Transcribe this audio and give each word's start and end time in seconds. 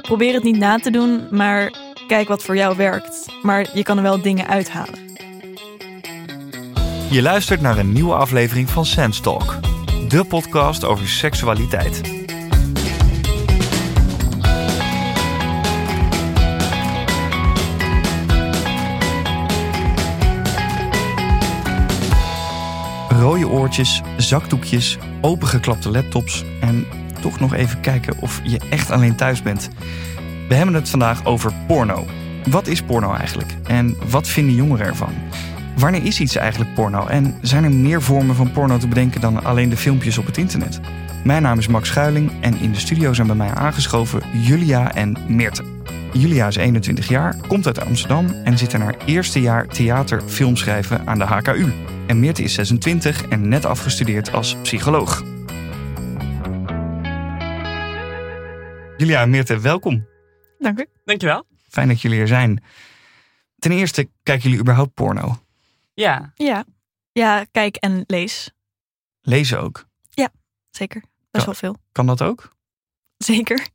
probeer 0.00 0.34
het 0.34 0.42
niet 0.42 0.58
na 0.58 0.78
te 0.78 0.90
doen, 0.90 1.26
maar 1.30 1.72
kijk 2.06 2.28
wat 2.28 2.42
voor 2.42 2.56
jou 2.56 2.76
werkt. 2.76 3.32
Maar 3.42 3.66
je 3.74 3.82
kan 3.82 3.96
er 3.96 4.02
wel 4.02 4.22
dingen 4.22 4.46
uithalen. 4.46 4.98
Je 7.10 7.22
luistert 7.22 7.60
naar 7.60 7.78
een 7.78 7.92
nieuwe 7.92 8.14
aflevering 8.14 8.70
van 8.70 8.86
Sense 8.86 9.22
Talk, 9.22 9.56
de 10.08 10.24
podcast 10.24 10.84
over 10.84 11.08
seksualiteit. 11.08 12.00
Rode 23.08 23.48
oortjes, 23.48 24.02
zakdoekjes, 24.16 24.98
opengeklapte 25.20 25.90
laptops 25.90 26.44
en 26.60 26.86
toch 27.24 27.40
nog 27.40 27.54
even 27.54 27.80
kijken 27.80 28.14
of 28.20 28.40
je 28.42 28.60
echt 28.70 28.90
alleen 28.90 29.16
thuis 29.16 29.42
bent. 29.42 29.68
We 30.48 30.54
hebben 30.54 30.74
het 30.74 30.90
vandaag 30.90 31.24
over 31.24 31.52
porno. 31.66 32.06
Wat 32.50 32.66
is 32.66 32.82
porno 32.82 33.14
eigenlijk 33.14 33.54
en 33.62 33.96
wat 34.08 34.28
vinden 34.28 34.54
jongeren 34.54 34.86
ervan? 34.86 35.12
Wanneer 35.76 36.04
is 36.04 36.20
iets 36.20 36.36
eigenlijk 36.36 36.74
porno 36.74 37.06
en 37.06 37.34
zijn 37.40 37.64
er 37.64 37.72
meer 37.72 38.02
vormen 38.02 38.34
van 38.34 38.52
porno 38.52 38.78
te 38.78 38.88
bedenken 38.88 39.20
dan 39.20 39.44
alleen 39.44 39.68
de 39.68 39.76
filmpjes 39.76 40.18
op 40.18 40.26
het 40.26 40.36
internet? 40.36 40.80
Mijn 41.24 41.42
naam 41.42 41.58
is 41.58 41.66
Max 41.66 41.88
Schuiling 41.88 42.30
en 42.40 42.58
in 42.60 42.72
de 42.72 42.78
studio 42.78 43.12
zijn 43.12 43.26
bij 43.26 43.36
mij 43.36 43.50
aangeschoven 43.50 44.22
Julia 44.32 44.94
en 44.94 45.16
Meerte. 45.28 45.64
Julia 46.12 46.46
is 46.46 46.56
21 46.56 47.08
jaar, 47.08 47.36
komt 47.46 47.66
uit 47.66 47.84
Amsterdam 47.84 48.26
en 48.44 48.58
zit 48.58 48.72
in 48.72 48.80
haar 48.80 48.96
eerste 49.04 49.40
jaar 49.40 49.66
theater 49.66 50.22
filmschrijven 50.26 51.06
aan 51.06 51.18
de 51.18 51.24
HKU. 51.24 51.72
En 52.06 52.20
Meerte 52.20 52.42
is 52.42 52.54
26 52.54 53.28
en 53.28 53.48
net 53.48 53.64
afgestudeerd 53.64 54.32
als 54.32 54.56
psycholoog. 54.62 55.33
Julia 58.96 59.20
en 59.22 59.30
Meerte, 59.30 59.60
welkom. 59.60 60.06
Dank 60.58 60.78
u. 60.80 60.86
Dankjewel. 61.04 61.46
Fijn 61.68 61.88
dat 61.88 62.00
jullie 62.00 62.20
er 62.20 62.28
zijn. 62.28 62.62
Ten 63.58 63.72
eerste, 63.72 64.10
kijken 64.22 64.42
jullie 64.44 64.58
überhaupt 64.60 64.94
porno? 64.94 65.38
Ja, 65.94 66.32
Ja. 66.34 66.64
Ja, 67.12 67.44
kijk 67.52 67.76
en 67.76 68.04
lees. 68.06 68.50
Lezen 69.20 69.60
ook. 69.60 69.84
Zeker. 70.70 71.00
Best 71.30 71.44
Ja. 71.44 71.44
wel 71.44 71.54
veel. 71.54 71.76
Kan 71.92 72.06
dat 72.06 72.22
ook? 72.22 72.56
Zeker. 73.16 73.66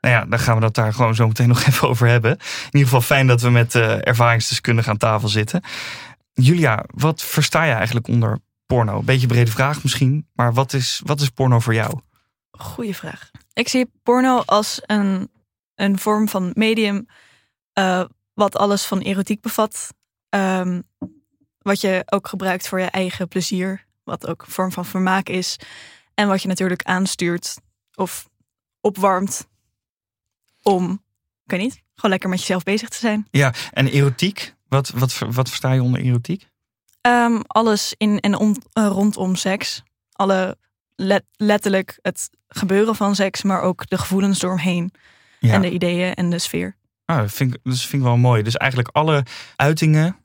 Nou 0.00 0.14
ja, 0.14 0.24
dan 0.24 0.38
gaan 0.38 0.54
we 0.54 0.60
dat 0.60 0.74
daar 0.74 0.92
gewoon 0.92 1.14
zo 1.14 1.26
meteen 1.26 1.48
nog 1.54 1.64
even 1.66 1.88
over 1.88 2.08
hebben. 2.08 2.30
In 2.38 2.64
ieder 2.64 2.82
geval 2.82 3.00
fijn 3.00 3.26
dat 3.26 3.40
we 3.40 3.50
met 3.50 3.74
eh, 3.74 4.06
ervaringsdeskundigen 4.06 4.90
aan 4.90 4.96
tafel 4.98 5.28
zitten. 5.28 5.62
Julia, 6.32 6.84
wat 6.94 7.22
versta 7.22 7.62
je 7.64 7.72
eigenlijk 7.72 8.06
onder 8.08 8.38
porno? 8.66 9.02
Beetje 9.02 9.26
brede 9.26 9.50
vraag 9.50 9.82
misschien, 9.82 10.28
maar 10.32 10.52
wat 10.54 10.72
is, 10.72 11.00
wat 11.04 11.20
is 11.20 11.28
porno 11.28 11.58
voor 11.60 11.74
jou? 11.74 12.00
Goeie 12.50 12.96
vraag. 12.96 13.30
Ik 13.58 13.68
zie 13.68 13.90
porno 14.02 14.42
als 14.44 14.80
een, 14.86 15.30
een 15.74 15.98
vorm 15.98 16.28
van 16.28 16.50
medium 16.54 17.06
eh, 17.72 18.04
wat 18.34 18.56
alles 18.56 18.84
van 18.84 19.00
erotiek 19.00 19.40
bevat. 19.40 19.94
Ehm, 20.28 20.80
wat 21.58 21.80
je 21.80 22.02
ook 22.06 22.28
gebruikt 22.28 22.68
voor 22.68 22.80
je 22.80 22.86
eigen 22.86 23.28
plezier. 23.28 23.86
Wat 24.04 24.26
ook 24.26 24.42
een 24.42 24.52
vorm 24.52 24.72
van 24.72 24.84
vermaak 24.84 25.28
is. 25.28 25.56
En 26.14 26.28
wat 26.28 26.42
je 26.42 26.48
natuurlijk 26.48 26.82
aanstuurt 26.82 27.56
of 27.94 28.28
opwarmt 28.80 29.46
om, 30.62 30.92
ik 31.44 31.50
weet 31.50 31.60
niet, 31.60 31.82
gewoon 31.94 32.10
lekker 32.10 32.28
met 32.28 32.38
jezelf 32.38 32.62
bezig 32.62 32.88
te 32.88 32.98
zijn. 32.98 33.26
Ja, 33.30 33.54
en 33.72 33.86
erotiek? 33.86 34.54
Wat, 34.68 34.88
wat, 34.88 35.18
wat 35.18 35.48
versta 35.48 35.72
je 35.72 35.82
onder 35.82 36.00
erotiek? 36.00 36.48
Ehm, 37.00 37.40
alles 37.46 37.94
in 37.96 38.20
en 38.20 38.34
om, 38.34 38.56
eh, 38.72 38.86
rondom 38.86 39.34
seks. 39.34 39.82
Alle 40.12 40.58
let- 41.00 41.24
letterlijk 41.36 41.98
het 42.02 42.30
gebeuren 42.48 42.94
van 42.94 43.14
seks, 43.14 43.42
maar 43.42 43.60
ook 43.60 43.88
de 43.88 43.98
gevoelens 43.98 44.38
doorheen. 44.38 44.92
Ja, 45.40 45.52
En 45.54 45.60
de 45.60 45.70
ideeën 45.70 46.14
en 46.14 46.30
de 46.30 46.38
sfeer. 46.38 46.76
ah, 47.04 47.16
dat, 47.18 47.32
vind 47.32 47.54
ik, 47.54 47.60
dat 47.64 47.78
vind 47.80 47.92
ik 48.02 48.08
wel 48.08 48.16
mooi. 48.16 48.42
Dus 48.42 48.56
eigenlijk 48.56 48.90
alle 48.96 49.22
uitingen 49.56 50.16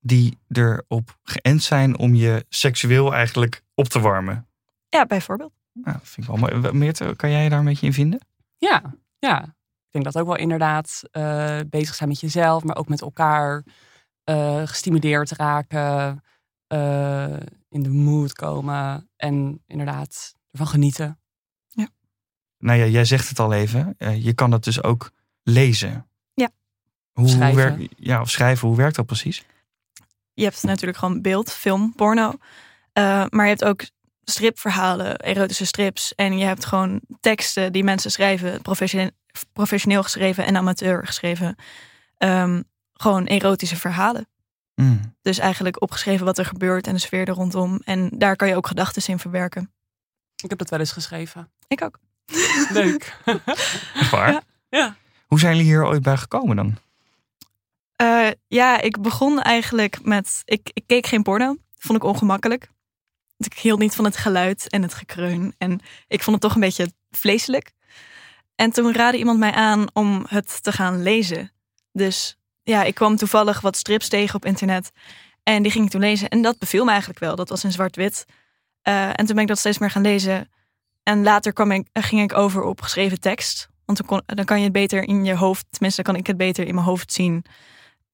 die 0.00 0.38
erop 0.48 1.18
geënt 1.22 1.62
zijn 1.62 1.98
om 1.98 2.14
je 2.14 2.44
seksueel 2.48 3.14
eigenlijk 3.14 3.62
op 3.74 3.88
te 3.88 4.00
warmen. 4.00 4.46
Ja, 4.88 5.06
bijvoorbeeld. 5.06 5.52
Nou, 5.72 5.98
dat 5.98 6.08
vind 6.08 6.28
ik 6.28 6.32
wel 6.34 6.48
mooi. 6.60 6.72
Meerte, 6.72 7.14
kan 7.16 7.30
jij 7.30 7.42
je 7.42 7.48
daar 7.50 7.58
een 7.58 7.64
beetje 7.64 7.86
in 7.86 7.92
vinden? 7.92 8.20
ja, 8.58 8.82
ja. 9.18 9.42
Ik 9.86 10.02
denk 10.02 10.14
dat 10.14 10.22
ook 10.22 10.26
wel 10.30 10.36
inderdaad 10.42 11.02
eh, 11.10 11.58
bezig 11.68 11.94
zijn 11.94 12.08
met 12.08 12.20
jezelf, 12.20 12.64
maar 12.64 12.76
ook 12.76 12.88
met 12.88 13.00
elkaar. 13.00 13.62
eh, 14.24 14.62
gestimuleerd 14.64 15.30
raken, 15.30 16.22
eh, 16.72 17.36
in 17.68 17.82
de 17.82 17.88
mood 17.88 18.32
komen 18.32 19.10
en 19.16 19.62
inderdaad 19.66 20.34
ervan 20.50 20.66
genieten. 20.66 21.16
Nou 22.58 22.78
ja, 22.78 22.86
jij 22.86 23.04
zegt 23.04 23.28
het 23.28 23.38
al 23.38 23.52
even. 23.52 23.94
eh, 23.98 24.24
je 24.24 24.32
kan 24.32 24.52
het 24.52 24.64
dus 24.64 24.82
ook 24.82 25.10
lezen. 25.42 26.06
Ja. 26.34 26.50
Hoe, 27.12 27.54
werkt, 27.54 27.92
ja, 27.96 28.20
of 28.20 28.30
schrijven. 28.30 28.68
Hoe 28.68 28.76
werkt 28.76 28.96
dat 28.96 29.06
precies? 29.06 29.44
Je 30.32 30.44
hebt 30.44 30.62
natuurlijk 30.62 30.98
gewoon 30.98 31.22
beeld, 31.22 31.52
film, 31.52 31.94
porno. 31.94 32.34
Eh, 32.92 33.24
maar 33.28 33.44
je 33.44 33.50
hebt 33.50 33.64
ook 33.64 33.82
stripverhalen, 34.24 35.16
erotische 35.16 35.66
strips. 35.66 36.14
En 36.14 36.38
je 36.38 36.44
hebt 36.44 36.64
gewoon 36.64 37.00
teksten 37.20 37.72
die 37.72 37.84
mensen 37.84 38.10
schrijven, 38.10 38.62
professioneel, 38.62 39.10
professioneel 39.52 40.02
geschreven 40.02 40.44
en 40.44 40.56
amateur 40.56 41.06
geschreven. 41.06 41.56
Ehm, 42.18 42.62
gewoon 42.92 43.26
erotische 43.26 43.76
verhalen. 43.76 44.26
Mm. 44.82 45.14
Dus 45.22 45.38
eigenlijk 45.38 45.82
opgeschreven 45.82 46.24
wat 46.24 46.38
er 46.38 46.44
gebeurt 46.44 46.86
en 46.86 46.94
de 46.94 47.00
sfeer 47.00 47.28
er 47.28 47.34
rondom. 47.34 47.80
En 47.84 48.10
daar 48.14 48.36
kan 48.36 48.48
je 48.48 48.56
ook 48.56 48.66
gedachten 48.66 49.06
in 49.06 49.18
verwerken. 49.18 49.72
Ik 50.42 50.48
heb 50.50 50.58
dat 50.58 50.70
wel 50.70 50.78
eens 50.78 50.92
geschreven. 50.92 51.50
Ik 51.66 51.82
ook. 51.82 51.98
Leuk. 52.70 53.18
Echt 53.94 54.10
waar? 54.10 54.32
Ja. 54.32 54.42
Ja. 54.68 54.96
Hoe 55.26 55.38
zijn 55.38 55.56
jullie 55.56 55.70
hier 55.70 55.86
ooit 55.86 56.02
bij 56.02 56.16
gekomen 56.16 56.56
dan? 56.56 56.78
Eh, 57.96 58.30
ja, 58.48 58.80
ik 58.80 59.00
begon 59.00 59.40
eigenlijk 59.40 60.04
met. 60.04 60.42
Ik, 60.44 60.70
ik 60.72 60.82
keek 60.86 61.06
geen 61.06 61.22
porno. 61.22 61.56
Vond 61.78 61.98
ik 61.98 62.04
ongemakkelijk. 62.04 62.70
Want 63.36 63.52
ik 63.52 63.58
hield 63.58 63.78
niet 63.78 63.94
van 63.94 64.04
het 64.04 64.16
geluid 64.16 64.68
en 64.68 64.82
het 64.82 64.94
gekreun. 64.94 65.54
En 65.58 65.80
ik 66.08 66.22
vond 66.22 66.36
het 66.36 66.44
toch 66.44 66.54
een 66.54 66.60
beetje 66.60 66.92
vleeselijk. 67.10 67.72
En 68.54 68.70
toen 68.70 68.92
raadde 68.92 69.18
iemand 69.18 69.38
mij 69.38 69.52
aan 69.52 69.86
om 69.92 70.24
het 70.28 70.62
te 70.62 70.72
gaan 70.72 71.02
lezen. 71.02 71.52
Dus 71.92 72.36
ja, 72.62 72.82
ik 72.82 72.94
kwam 72.94 73.16
toevallig 73.16 73.60
wat 73.60 73.76
strips 73.76 74.08
tegen 74.08 74.34
op 74.34 74.44
internet. 74.44 74.90
En 75.42 75.62
die 75.62 75.72
ging 75.72 75.84
ik 75.84 75.90
toen 75.90 76.00
lezen. 76.00 76.28
En 76.28 76.42
dat 76.42 76.58
beviel 76.58 76.84
me 76.84 76.90
eigenlijk 76.90 77.20
wel. 77.20 77.36
Dat 77.36 77.48
was 77.48 77.64
in 77.64 77.72
zwart-wit. 77.72 78.24
Eh, 78.82 79.08
en 79.08 79.26
toen 79.26 79.34
ben 79.34 79.38
ik 79.38 79.48
dat 79.48 79.58
steeds 79.58 79.78
meer 79.78 79.90
gaan 79.90 80.02
lezen. 80.02 80.50
En 81.02 81.22
later 81.22 81.52
kwam 81.52 81.70
ik, 81.70 81.88
ging 81.92 82.22
ik 82.22 82.38
over 82.38 82.62
op 82.62 82.80
geschreven 82.80 83.20
tekst. 83.20 83.68
Want 83.84 83.98
dan, 83.98 84.06
kon, 84.06 84.36
dan 84.36 84.44
kan 84.44 84.58
je 84.58 84.64
het 84.64 84.72
beter 84.72 85.08
in 85.08 85.24
je 85.24 85.36
hoofd, 85.36 85.66
tenminste 85.70 86.02
kan 86.02 86.16
ik 86.16 86.26
het 86.26 86.36
beter 86.36 86.66
in 86.66 86.74
mijn 86.74 86.86
hoofd 86.86 87.12
zien. 87.12 87.44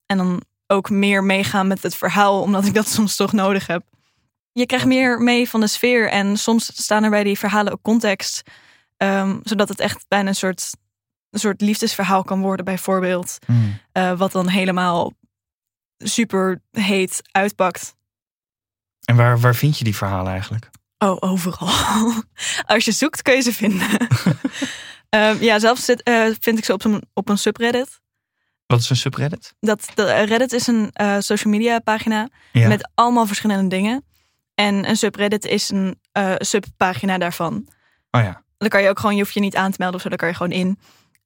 En 0.07 0.17
dan 0.17 0.43
ook 0.67 0.91
meer 0.91 1.25
meegaan 1.25 1.67
met 1.67 1.83
het 1.83 1.95
verhaal, 1.95 2.43
omdat 2.43 2.67
ik 2.67 2.75
dat 2.75 2.89
soms 2.99 3.17
toch 3.17 3.33
nodig 3.33 3.67
heb. 3.67 3.83
Je 4.53 4.67
krijgt 4.67 4.87
meer 4.87 5.21
mee 5.21 5.49
van 5.49 5.61
de 5.61 5.67
sfeer 5.67 6.09
en 6.11 6.37
soms 6.37 6.83
staan 6.83 7.05
er 7.05 7.11
bij 7.11 7.25
die 7.25 7.39
verhalen 7.39 7.73
ook 7.73 7.83
context. 7.83 8.43
ehm, 8.97 9.39
zodat 9.43 9.69
het 9.69 9.81
echt 9.81 10.05
bijna 10.09 10.29
een 10.29 10.35
soort, 10.35 10.71
een 11.31 11.39
soort 11.39 11.61
liefdesverhaal 11.61 12.23
kan 12.23 12.41
worden, 12.41 12.65
bijvoorbeeld. 12.65 13.39
Mm. 13.47 13.81
wat 14.17 14.33
dan 14.33 14.49
helemaal 14.49 15.13
super 15.99 16.63
heet 16.71 17.23
uitpakt. 17.31 17.97
En 19.05 19.17
waar, 19.17 19.41
waar 19.41 19.55
vind 19.55 19.79
je 19.79 19.85
die 19.85 19.97
verhalen 19.97 20.33
eigenlijk? 20.33 20.71
Oh, 20.99 21.17
overal. 21.21 21.69
Als 22.67 22.85
je 22.85 22.93
zoekt, 22.93 23.23
kun 23.23 23.35
je 23.35 23.41
ze 23.41 23.53
vinden. 23.53 23.89
Ehm, 25.09 25.43
ja, 25.43 25.59
zelf 25.59 25.79
zit, 25.79 26.03
eh, 26.03 26.27
vind 26.41 26.59
ik 26.59 26.65
ze 26.65 26.73
op 26.73 26.85
een, 26.85 27.03
op 27.13 27.29
een 27.29 27.39
subreddit. 27.39 28.01
Wat 28.67 28.81
is 28.81 28.91
een 28.91 28.97
subreddit? 28.97 29.55
Dat, 29.61 29.89
dat, 29.95 30.09
Reddit 30.09 30.53
is 30.53 30.67
een 30.67 30.91
eh, 30.93 31.17
social 31.19 31.53
media 31.53 31.79
pagina 31.79 32.29
Ja. 32.53 32.69
met 32.69 32.91
allemaal 32.95 33.27
verschillende 33.27 33.77
dingen. 33.77 34.05
En 34.55 34.89
een 34.89 34.97
subreddit 34.97 35.45
is 35.45 35.69
een 35.71 36.01
subpagina 36.39 37.19
daarvan. 37.19 37.69
Oh 38.11 38.23
ja. 38.23 38.43
Dan 38.59 38.69
kan 38.69 38.83
je 38.83 38.89
ook 38.89 38.99
gewoon, 38.99 39.15
je 39.17 39.23
hoeft 39.23 39.35
je 39.35 39.41
niet 39.41 39.57
aan 39.57 39.71
te 39.71 39.77
melden 39.79 39.97
of 39.97 40.03
zo, 40.03 40.09
daar 40.09 40.19
kan 40.19 40.29
je 40.29 40.35
gewoon 40.35 40.53
in. 40.53 40.79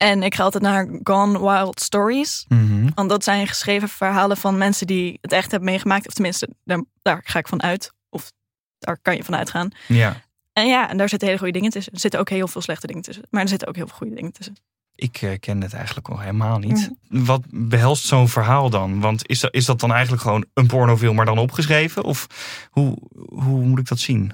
En 0.02 0.22
ik 0.22 0.34
ga 0.34 0.42
altijd 0.42 0.62
naar 0.62 0.88
Gone 1.02 1.38
Wild 1.38 1.80
Stories. 1.80 2.44
Mhm. 2.48 2.88
Want 2.94 3.08
dat 3.08 3.24
zijn 3.24 3.46
geschreven 3.46 3.88
verhalen 3.88 4.36
van 4.36 4.58
mensen 4.58 4.86
die 4.86 5.18
het 5.20 5.32
echt 5.32 5.50
hebben 5.50 5.68
meegemaakt. 5.70 6.06
Of 6.06 6.14
tenminste, 6.14 6.48
daar, 6.64 6.84
daar 7.02 7.20
ga 7.24 7.38
ik 7.38 7.48
van 7.48 7.62
uit. 7.62 7.92
Of 8.10 8.32
daar 8.78 8.98
kan 9.02 9.16
je 9.16 9.24
van 9.24 9.36
uitgaan. 9.36 9.70
Ja. 9.88 10.22
En 10.52 10.66
ja, 10.66 10.90
en 10.90 10.96
daar 10.96 11.08
zitten 11.08 11.28
hele 11.28 11.40
goede 11.40 11.52
dingen 11.52 11.70
tussen. 11.70 11.92
Er 11.92 12.00
zitten 12.00 12.20
ook 12.20 12.28
heel 12.28 12.48
veel 12.48 12.60
slechte 12.60 12.86
dingen 12.86 13.02
tussen. 13.02 13.24
Maar 13.30 13.42
er 13.42 13.48
zitten 13.48 13.68
ook 13.68 13.76
heel 13.76 13.86
veel 13.86 13.96
goede 13.96 14.14
dingen 14.14 14.32
tussen. 14.32 14.56
Ik 14.94 15.22
eh, 15.22 15.38
ken 15.40 15.62
het 15.62 15.72
eigenlijk 15.72 16.08
al 16.08 16.18
helemaal 16.18 16.58
niet. 16.58 16.90
Wat 17.08 17.42
behelst 17.50 18.04
zo'n 18.04 18.28
verhaal 18.28 18.70
dan? 18.70 19.00
Want 19.00 19.28
is 19.28 19.40
dat, 19.40 19.54
is 19.54 19.64
dat 19.64 19.80
dan 19.80 19.92
eigenlijk 19.92 20.22
gewoon 20.22 20.46
een 20.54 20.66
pornofilm, 20.66 21.16
maar 21.16 21.26
dan 21.26 21.38
opgeschreven? 21.38 22.04
Of 22.04 22.26
hoe, 22.70 22.98
hoe 23.28 23.64
moet 23.64 23.78
ik 23.78 23.88
dat 23.88 23.98
zien? 23.98 24.32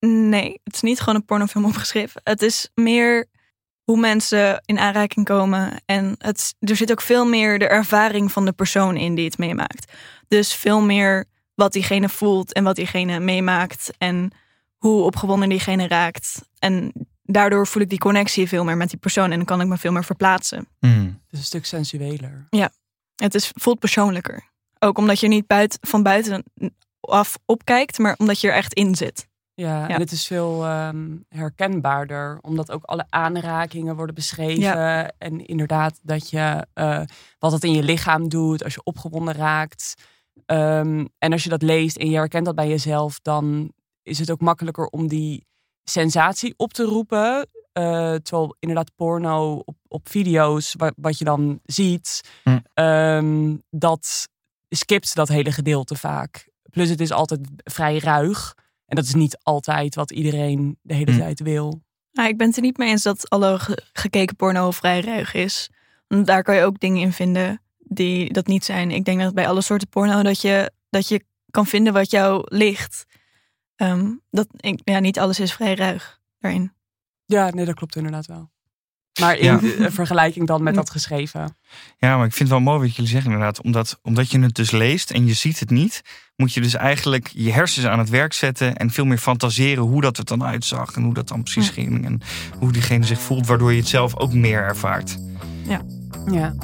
Nee, 0.00 0.60
het 0.64 0.74
is 0.74 0.80
niet 0.80 1.00
gewoon 1.00 1.14
een 1.14 1.24
pornofilm 1.24 1.64
opgeschreven. 1.64 2.20
Het 2.24 2.42
is 2.42 2.70
meer 2.74 3.28
hoe 3.88 3.98
mensen 3.98 4.62
in 4.64 4.78
aanraking 4.78 5.26
komen. 5.26 5.82
En 5.84 6.14
het, 6.18 6.54
er 6.58 6.76
zit 6.76 6.90
ook 6.90 7.00
veel 7.00 7.26
meer 7.26 7.58
de 7.58 7.68
ervaring 7.68 8.32
van 8.32 8.44
de 8.44 8.52
persoon 8.52 8.96
in 8.96 9.14
die 9.14 9.24
het 9.24 9.38
meemaakt. 9.38 9.92
Dus 10.28 10.54
veel 10.54 10.80
meer 10.80 11.24
wat 11.54 11.72
diegene 11.72 12.08
voelt 12.08 12.52
en 12.52 12.64
wat 12.64 12.76
diegene 12.76 13.20
meemaakt. 13.20 13.90
En 13.98 14.32
hoe 14.76 15.02
opgewonden 15.02 15.48
diegene 15.48 15.88
raakt. 15.88 16.48
En 16.58 16.92
daardoor 17.22 17.66
voel 17.66 17.82
ik 17.82 17.88
die 17.88 17.98
connectie 17.98 18.48
veel 18.48 18.64
meer 18.64 18.76
met 18.76 18.90
die 18.90 18.98
persoon 18.98 19.30
en 19.30 19.36
dan 19.36 19.46
kan 19.46 19.60
ik 19.60 19.66
me 19.66 19.76
veel 19.76 19.92
meer 19.92 20.04
verplaatsen. 20.04 20.68
Mm. 20.80 21.20
Het 21.22 21.32
is 21.32 21.38
een 21.38 21.44
stuk 21.44 21.66
sensueler. 21.66 22.46
Het 23.16 23.34
is, 23.34 23.52
voelt 23.54 23.78
persoonlijker. 23.78 24.48
Ook 24.78 24.98
omdat 24.98 25.20
je 25.20 25.28
niet 25.28 25.46
buiten, 25.46 25.78
van 25.82 26.02
buiten 26.02 26.44
af 27.00 27.38
opkijkt, 27.44 27.98
maar 27.98 28.14
omdat 28.18 28.40
je 28.40 28.48
er 28.48 28.54
echt 28.54 28.74
in 28.74 28.94
zit. 28.94 29.26
Ja, 29.60 29.78
Ja. 29.88 29.88
en 29.88 30.00
het 30.00 30.10
is 30.12 30.26
veel 30.26 30.64
ehm, 30.64 31.16
herkenbaarder, 31.28 32.38
omdat 32.40 32.70
ook 32.70 32.84
alle 32.84 33.06
aanrakingen 33.08 33.96
worden 33.96 34.14
beschreven. 34.14 35.14
En 35.18 35.46
inderdaad, 35.46 35.98
dat 36.02 36.30
je 36.30 36.66
eh, 36.74 37.00
wat 37.38 37.52
het 37.52 37.64
in 37.64 37.72
je 37.72 37.82
lichaam 37.82 38.28
doet 38.28 38.64
als 38.64 38.74
je 38.74 38.82
opgewonden 38.82 39.34
raakt. 39.34 39.94
Ehm, 40.46 41.04
en 41.18 41.32
als 41.32 41.42
je 41.42 41.48
dat 41.48 41.62
leest 41.62 41.96
en 41.96 42.10
je 42.10 42.16
herkent 42.16 42.44
dat 42.46 42.54
bij 42.54 42.68
jezelf, 42.68 43.18
dan 43.22 43.72
is 44.02 44.18
het 44.18 44.30
ook 44.30 44.40
makkelijker 44.40 44.86
om 44.86 45.08
die 45.08 45.46
sensatie 45.84 46.54
op 46.56 46.72
te 46.72 46.84
roepen. 46.84 47.48
Eh, 47.72 48.14
terwijl 48.14 48.56
inderdaad 48.58 48.94
porno 48.96 49.54
op, 49.64 49.76
op 49.88 50.08
video's, 50.08 50.74
wat, 50.76 50.92
wat 50.96 51.18
je 51.18 51.24
dan 51.24 51.60
ziet, 51.64 52.20
Hm. 52.44 52.58
ehm, 52.74 53.56
dat 53.70 54.28
skipt 54.68 55.14
dat 55.14 55.28
hele 55.28 55.52
gedeelte 55.52 55.94
vaak. 55.96 56.48
Plus 56.70 56.88
het 56.88 57.00
is 57.00 57.12
altijd 57.12 57.40
vrij 57.64 57.98
ruig. 57.98 58.54
En 58.88 58.96
dat 58.96 59.04
is 59.04 59.14
niet 59.14 59.38
altijd 59.42 59.94
wat 59.94 60.10
iedereen 60.10 60.78
de 60.82 60.94
hele 60.94 61.12
Hm. 61.12 61.18
tijd 61.18 61.40
wil. 61.40 61.82
Nou, 62.12 62.28
ik 62.28 62.36
ben 62.36 62.46
het 62.46 62.56
er 62.56 62.62
niet 62.62 62.76
mee 62.76 62.88
eens 62.88 63.02
dat 63.02 63.30
alle 63.30 63.58
ge- 63.58 63.82
gekeken 63.92 64.36
porno 64.36 64.70
vrij 64.70 65.00
ruig 65.00 65.34
is. 65.34 65.70
Want 66.06 66.26
daar 66.26 66.42
kan 66.42 66.54
je 66.56 66.62
ook 66.62 66.80
dingen 66.80 67.00
in 67.02 67.12
vinden 67.12 67.60
die 67.78 68.32
dat 68.32 68.46
niet 68.46 68.64
zijn. 68.64 68.90
Ik 68.90 69.04
denk 69.04 69.20
dat 69.20 69.34
bij 69.34 69.48
alle 69.48 69.60
soorten 69.60 69.88
porno 69.88 70.22
dat 70.22 70.40
je, 70.40 70.72
dat 70.90 71.08
je 71.08 71.24
kan 71.50 71.66
vinden 71.66 71.92
wat 71.92 72.10
jou 72.10 72.42
ligt. 72.56 73.06
Ehm, 73.76 74.12
dat, 74.30 74.46
ik, 74.56 74.80
ja, 74.84 74.98
niet 74.98 75.18
alles 75.18 75.40
is 75.40 75.52
vrij 75.52 75.74
ruig 75.74 76.20
daarin. 76.38 76.72
Ja, 77.24 77.50
nee, 77.50 77.64
dat 77.64 77.74
klopt 77.74 77.96
inderdaad 77.96 78.26
wel. 78.26 78.50
Maar 79.20 79.36
in 79.36 79.44
Ja. 79.44 79.56
de- 79.58 79.90
vergelijking 79.90 80.46
dan 80.46 80.62
met 80.62 80.74
dat 80.74 80.90
geschreven. 80.90 81.56
Ja, 81.98 82.16
maar 82.16 82.26
ik 82.26 82.32
vind 82.32 82.48
het 82.50 82.58
wel 82.58 82.72
mooi 82.72 82.78
wat 82.86 82.94
jullie 82.96 83.10
zeggen 83.10 83.30
inderdaad. 83.30 83.62
Omdat, 83.62 83.98
omdat 84.02 84.30
je 84.30 84.38
het 84.40 84.54
dus 84.54 84.70
leest 84.70 85.10
en 85.10 85.26
je 85.26 85.32
ziet 85.34 85.60
het 85.60 85.70
niet, 85.70 86.02
moet 86.36 86.52
je 86.54 86.60
dus 86.60 86.74
eigenlijk 86.74 87.30
je 87.34 87.52
hersens 87.52 87.86
aan 87.86 87.98
het 87.98 88.08
werk 88.08 88.32
zetten 88.32 88.76
en 88.76 88.90
veel 88.90 89.04
meer 89.04 89.18
fantaseren 89.18 89.82
hoe 89.82 90.00
dat 90.00 90.18
er 90.18 90.24
dan 90.24 90.44
uitzag 90.44 90.94
en 90.94 91.02
hoe 91.02 91.14
dat 91.14 91.28
dan 91.28 91.42
precies 91.42 91.66
Ja. 91.66 91.72
ging 91.72 92.04
en 92.04 92.20
hoe 92.58 92.72
diegene 92.72 93.04
zich 93.04 93.20
voelt, 93.20 93.46
waardoor 93.46 93.72
je 93.72 93.78
het 93.78 93.88
zelf 93.88 94.16
ook 94.16 94.32
meer 94.32 94.62
ervaart. 94.62 95.18
Ja. 96.30 96.54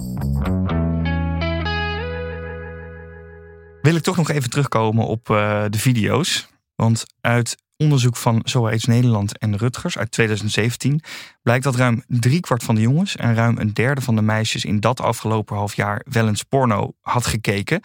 Wil 3.82 3.94
ik 3.96 4.02
toch 4.02 4.16
nog 4.16 4.30
even 4.30 4.50
terugkomen 4.50 5.06
op 5.06 5.30
eh, 5.30 5.64
de 5.70 5.78
video's. 5.78 6.48
Want 6.74 7.04
uit 7.20 7.56
onderzoek 7.76 8.16
van 8.16 8.40
SOAIDS 8.44 8.84
Nederland 8.84 9.38
en 9.38 9.56
Rutgers 9.56 9.98
uit 9.98 10.10
2017 10.10 11.02
blijkt 11.42 11.64
dat 11.64 11.76
ruim 11.76 12.02
driekwart 12.06 12.62
van 12.62 12.74
de 12.74 12.80
jongens 12.80 13.16
en 13.16 13.34
ruim 13.34 13.58
een 13.58 13.72
derde 13.72 14.00
van 14.00 14.16
de 14.16 14.22
meisjes 14.22 14.64
in 14.64 14.80
dat 14.80 15.00
afgelopen 15.00 15.56
half 15.56 15.74
jaar 15.74 16.04
wel 16.10 16.28
eens 16.28 16.42
porno 16.42 16.92
had 17.00 17.26
gekeken. 17.26 17.80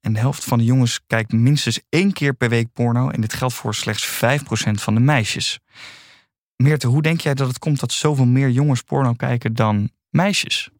En 0.00 0.12
de 0.12 0.18
helft 0.18 0.44
van 0.44 0.58
de 0.58 0.64
jongens 0.64 1.00
kijkt 1.06 1.32
minstens 1.32 1.80
één 1.88 2.12
keer 2.12 2.34
per 2.34 2.48
week 2.48 2.72
porno 2.72 3.08
en 3.08 3.20
dit 3.20 3.32
geldt 3.32 3.54
voor 3.54 3.74
slechts 3.74 4.06
5% 4.08 4.18
van 4.72 4.94
de 4.94 5.00
meisjes. 5.00 5.58
Meerte, 6.56 6.86
hoe 6.86 7.02
denk 7.02 7.20
jij 7.20 7.34
dat 7.34 7.48
het 7.48 7.58
komt 7.58 7.80
dat 7.80 7.92
zoveel 7.92 8.26
meer 8.26 8.50
jongens 8.50 8.82
porno 8.82 9.12
kijken 9.12 9.54
dan 9.54 9.90
meisjes? 10.10 10.70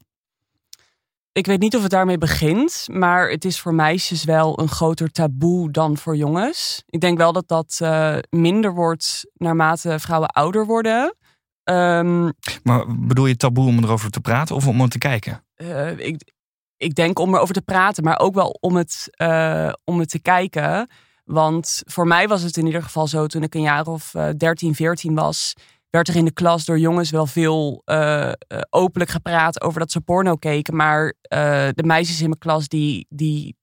Ik 1.33 1.47
weet 1.47 1.61
niet 1.61 1.77
of 1.77 1.83
het 1.83 1.91
daarmee 1.91 2.19
begint, 2.19 2.87
maar 2.91 3.31
het 3.31 3.45
is 3.45 3.61
voor 3.61 3.75
meisjes 3.75 4.25
wel 4.25 4.61
een 4.61 4.69
groter 4.69 5.11
taboe 5.11 5.71
dan 5.71 5.97
voor 5.97 6.17
jongens. 6.17 6.83
Ik 6.87 7.01
denk 7.01 7.19
wel 7.19 7.33
dat 7.33 7.49
dat 7.49 7.79
eh, 7.83 8.17
minder 8.31 8.75
wordt 8.75 9.31
naarmate 9.35 9.99
vrouwen 9.99 10.29
ouder 10.29 10.67
worden. 10.67 11.17
Ehm, 11.65 12.31
Maar 12.63 12.85
bedoel 13.07 13.27
je 13.27 13.37
taboe 13.37 13.67
om 13.67 13.85
erover 13.85 14.11
te 14.11 14.21
praten 14.21 14.57
of 14.57 14.67
om 14.67 14.81
er 14.81 14.89
te 14.89 14.99
kijken? 14.99 15.45
eh, 15.55 15.99
ik, 15.99 16.33
ik 16.77 16.95
denk 16.95 17.19
om 17.19 17.35
erover 17.35 17.55
te 17.55 17.63
praten, 17.63 18.05
maar 18.05 18.19
ook 18.19 18.35
wel 18.35 18.57
om 18.61 18.77
het, 18.77 19.07
eh, 19.11 19.73
om 19.85 19.99
het 19.99 20.09
te 20.11 20.21
kijken. 20.21 20.89
Want 21.25 21.83
voor 21.87 22.07
mij 22.07 22.29
was 22.29 22.43
het 22.43 22.57
in 22.57 22.67
ieder 22.67 22.83
geval 22.83 23.07
zo 23.07 23.27
toen 23.27 23.43
ik 23.43 23.55
een 23.55 23.61
jaar 23.63 23.87
of 23.87 24.15
eh 24.15 24.29
13, 24.37 24.75
14 24.75 25.15
was. 25.15 25.55
Werd 25.91 26.09
er 26.09 26.17
in 26.17 26.25
de 26.25 26.33
klas 26.33 26.65
door 26.65 26.79
jongens 26.79 27.11
wel 27.11 27.27
veel 27.27 27.83
eh, 27.85 28.29
eh, 28.29 28.35
openlijk 28.71 29.11
gepraat 29.11 29.63
over 29.63 29.81
dat 29.81 29.91
ze 29.91 30.01
porno 30.01 30.37
keken. 30.37 30.77
Maar 30.77 31.15
eh, 31.21 31.69
de 31.75 31.83
meisjes 31.83 32.21
in 32.21 32.27
mijn 32.27 32.39
klas 32.39 32.69
die, 32.69 33.07
die 33.09 33.57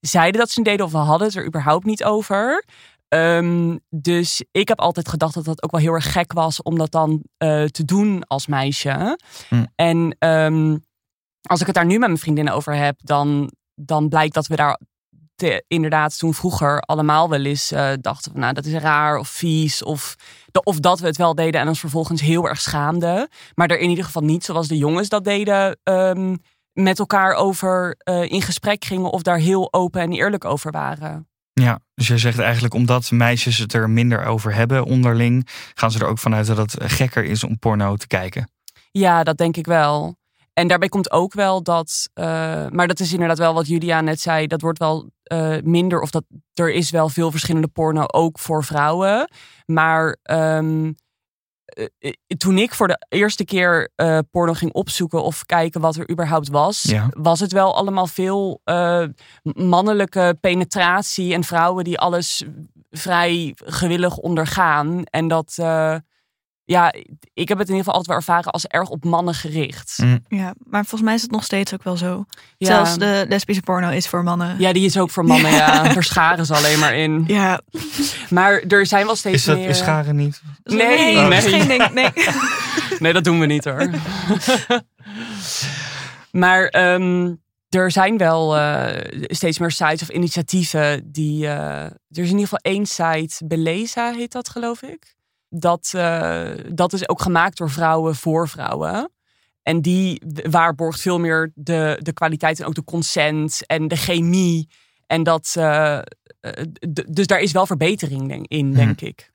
zeiden 0.00 0.40
dat 0.40 0.50
ze 0.50 0.60
het 0.60 0.68
deden 0.68 0.86
of 0.86 0.92
we 0.92 0.98
hadden 0.98 1.26
het 1.26 1.36
er 1.36 1.46
überhaupt 1.46 1.84
niet 1.84 2.04
over. 2.04 2.64
Ehm, 3.08 3.76
dus 3.90 4.44
ik 4.50 4.68
heb 4.68 4.80
altijd 4.80 5.08
gedacht 5.08 5.34
dat 5.34 5.44
dat 5.44 5.62
ook 5.62 5.70
wel 5.70 5.80
heel 5.80 5.92
erg 5.92 6.12
gek 6.12 6.32
was 6.32 6.62
om 6.62 6.78
dat 6.78 6.90
dan 6.90 7.22
te 7.70 7.82
doen 7.84 8.26
als 8.26 8.46
meisje. 8.46 9.18
Hm. 9.48 9.64
En 9.74 10.16
ehm, 10.18 10.76
als 11.42 11.60
ik 11.60 11.66
het 11.66 11.74
daar 11.74 11.86
nu 11.86 11.98
met 11.98 12.08
mijn 12.08 12.18
vriendinnen 12.18 12.54
over 12.54 12.74
heb, 12.74 12.96
dan, 13.02 13.52
dan 13.74 14.08
blijkt 14.08 14.34
dat 14.34 14.46
we 14.46 14.56
daar 14.56 14.80
te- 15.34 15.64
inderdaad 15.68 16.18
toen 16.18 16.34
vroeger 16.34 16.80
allemaal 16.80 17.28
wel 17.28 17.44
eens 17.44 17.70
eh, 17.70 17.90
dachten 18.00 18.32
van 18.32 18.40
nou 18.40 18.52
dat 18.54 18.64
is 18.64 18.72
raar 18.72 19.16
of 19.18 19.28
vies 19.28 19.82
of, 19.82 20.14
de- 20.50 20.62
of 20.62 20.80
dat 20.80 21.00
we 21.00 21.06
het 21.06 21.16
wel 21.16 21.34
deden 21.34 21.60
en 21.60 21.68
ons 21.68 21.80
vervolgens 21.80 22.20
heel 22.20 22.48
erg 22.48 22.60
schaamden. 22.60 23.28
Maar 23.54 23.68
er 23.70 23.78
in 23.78 23.88
ieder 23.90 24.04
geval 24.04 24.22
niet 24.22 24.44
zoals 24.44 24.68
de 24.68 24.76
jongens 24.76 25.08
dat 25.08 25.24
deden 25.24 25.78
ehm, 25.82 26.36
met 26.72 26.98
elkaar 26.98 27.34
over 27.34 27.94
eh, 27.98 28.30
in 28.30 28.42
gesprek 28.42 28.84
gingen 28.84 29.10
of 29.10 29.22
daar 29.22 29.38
heel 29.38 29.72
open 29.72 30.00
en 30.00 30.12
eerlijk 30.12 30.44
over 30.44 30.70
waren. 30.70 31.28
Ja, 31.52 31.78
dus 31.94 32.06
jij 32.08 32.18
zegt 32.18 32.38
eigenlijk 32.38 32.74
omdat 32.74 33.10
meisjes 33.10 33.58
het 33.58 33.72
er 33.72 33.90
minder 33.90 34.24
over 34.24 34.54
hebben 34.54 34.84
onderling, 34.84 35.48
gaan 35.74 35.90
ze 35.90 35.98
er 35.98 36.06
ook 36.06 36.18
vanuit 36.18 36.46
dat 36.46 36.56
het 36.56 36.76
gekker 36.92 37.24
is 37.24 37.44
om 37.44 37.58
porno 37.58 37.96
te 37.96 38.06
kijken. 38.06 38.48
Ja, 38.90 39.22
dat 39.24 39.36
denk 39.36 39.56
ik 39.56 39.66
wel. 39.66 40.16
En 40.54 40.68
daarbij 40.68 40.88
komt 40.88 41.10
ook 41.10 41.32
wel 41.32 41.62
dat, 41.62 42.08
eh, 42.12 42.24
maar 42.68 42.88
dat 42.88 43.00
is 43.00 43.12
inderdaad 43.12 43.38
wel 43.38 43.54
wat 43.54 43.66
Julia 43.66 44.00
net 44.00 44.20
zei, 44.20 44.46
dat 44.46 44.60
wordt 44.60 44.78
wel 44.78 45.10
eh, 45.22 45.56
minder 45.62 46.00
of 46.00 46.10
dat 46.10 46.24
er 46.54 46.70
is 46.72 46.90
wel 46.90 47.08
veel 47.08 47.30
verschillende 47.30 47.68
porno 47.68 48.04
ook 48.06 48.38
voor 48.38 48.64
vrouwen. 48.64 49.28
Maar 49.66 50.16
ehm, 50.22 50.92
eh, 51.64 52.12
toen 52.36 52.58
ik 52.58 52.74
voor 52.74 52.88
de 52.88 53.06
eerste 53.08 53.44
keer 53.44 53.90
porno 54.30 54.52
ging 54.52 54.72
opzoeken 54.72 55.22
of 55.22 55.44
kijken 55.46 55.80
wat 55.80 55.96
er 55.96 56.10
überhaupt 56.10 56.48
was, 56.48 56.82
Ja. 56.82 57.08
was 57.10 57.40
het 57.40 57.52
wel 57.52 57.74
allemaal 57.76 58.06
veel 58.06 58.60
mannelijke 59.42 60.36
penetratie 60.40 61.34
en 61.34 61.44
vrouwen 61.44 61.84
die 61.84 61.98
alles 61.98 62.44
vrij 62.90 63.52
gewillig 63.56 64.16
ondergaan. 64.16 65.04
En 65.04 65.28
dat, 65.28 65.54
ja, 66.64 66.92
ik 67.34 67.48
heb 67.48 67.58
het 67.58 67.68
in 67.68 67.74
ieder 67.74 67.76
geval 67.76 67.92
altijd 67.94 68.06
wel 68.06 68.16
ervaren 68.16 68.52
als 68.52 68.66
erg 68.66 68.88
op 68.88 69.04
mannen 69.04 69.34
gericht. 69.34 69.98
Mm. 70.02 70.24
Ja, 70.28 70.54
maar 70.58 70.80
volgens 70.82 71.02
mij 71.02 71.14
is 71.14 71.22
het 71.22 71.30
nog 71.30 71.44
steeds 71.44 71.74
ook 71.74 71.82
wel 71.82 71.96
zo. 71.96 72.24
Ja. 72.56 72.66
Zelfs 72.66 72.98
de 72.98 73.26
lesbische 73.28 73.62
porno 73.62 73.88
is 73.90 74.08
voor 74.08 74.22
mannen. 74.22 74.56
Ja, 74.58 74.72
die 74.72 74.84
is 74.84 74.98
ook 74.98 75.10
voor 75.10 75.24
mannen, 75.24 75.50
ja. 75.50 75.82
Daar 75.82 76.02
scharen 76.04 76.46
ze 76.46 76.54
alleen 76.54 76.78
maar 76.78 76.94
in. 76.94 77.24
Ja. 77.26 77.60
Maar 78.30 78.60
er 78.68 78.86
zijn 78.86 79.06
wel 79.06 79.16
steeds 79.16 79.36
Is 79.36 79.44
dat 79.44 79.56
meer... 79.58 79.68
is 79.68 79.78
scharen 79.78 80.16
niet? 80.16 80.42
Nee, 80.64 81.14
dat 81.14 81.28
nee. 81.28 81.38
is 81.38 81.44
geen 81.44 81.68
ding. 81.68 81.90
Nee. 81.92 82.10
Nee, 82.98 83.12
dat 83.12 83.24
doen 83.24 83.40
we 83.40 83.46
niet 83.46 83.64
hoor. 83.64 83.90
maar 86.30 86.66
ehm, 86.66 87.34
er 87.68 87.90
zijn 87.90 88.16
wel 88.18 88.56
eh, 88.56 89.22
steeds 89.26 89.58
meer 89.58 89.70
sites 89.70 90.02
of 90.02 90.08
initiatieven 90.08 91.12
die. 91.12 91.46
eh, 91.46 91.82
er 91.84 91.92
is 92.08 92.30
in 92.30 92.38
ieder 92.38 92.40
geval 92.40 92.58
één 92.72 92.86
site, 92.86 93.46
Beleza 93.46 94.12
heet 94.12 94.32
dat, 94.32 94.48
geloof 94.48 94.82
ik. 94.82 95.13
Dat, 95.56 95.92
eh, 95.94 96.50
dat 96.72 96.92
is 96.92 97.08
ook 97.08 97.22
gemaakt 97.22 97.56
door 97.56 97.70
vrouwen 97.70 98.14
voor 98.14 98.48
vrouwen. 98.48 99.10
En 99.62 99.80
die 99.82 100.22
waarborgt 100.50 101.00
veel 101.00 101.18
meer 101.18 101.52
de, 101.54 101.98
de 102.02 102.12
kwaliteit 102.12 102.60
en 102.60 102.66
ook 102.66 102.74
de 102.74 102.84
consent 102.84 103.66
en 103.66 103.88
de 103.88 103.96
chemie. 103.96 104.68
En 105.06 105.22
dat. 105.22 105.54
eh, 105.56 105.98
eh, 105.98 106.04
dus 107.08 107.26
daar 107.26 107.40
is 107.40 107.52
wel 107.52 107.66
verbetering 107.66 108.48
in, 108.48 108.72
denk 108.72 109.00
ik. 109.00 109.28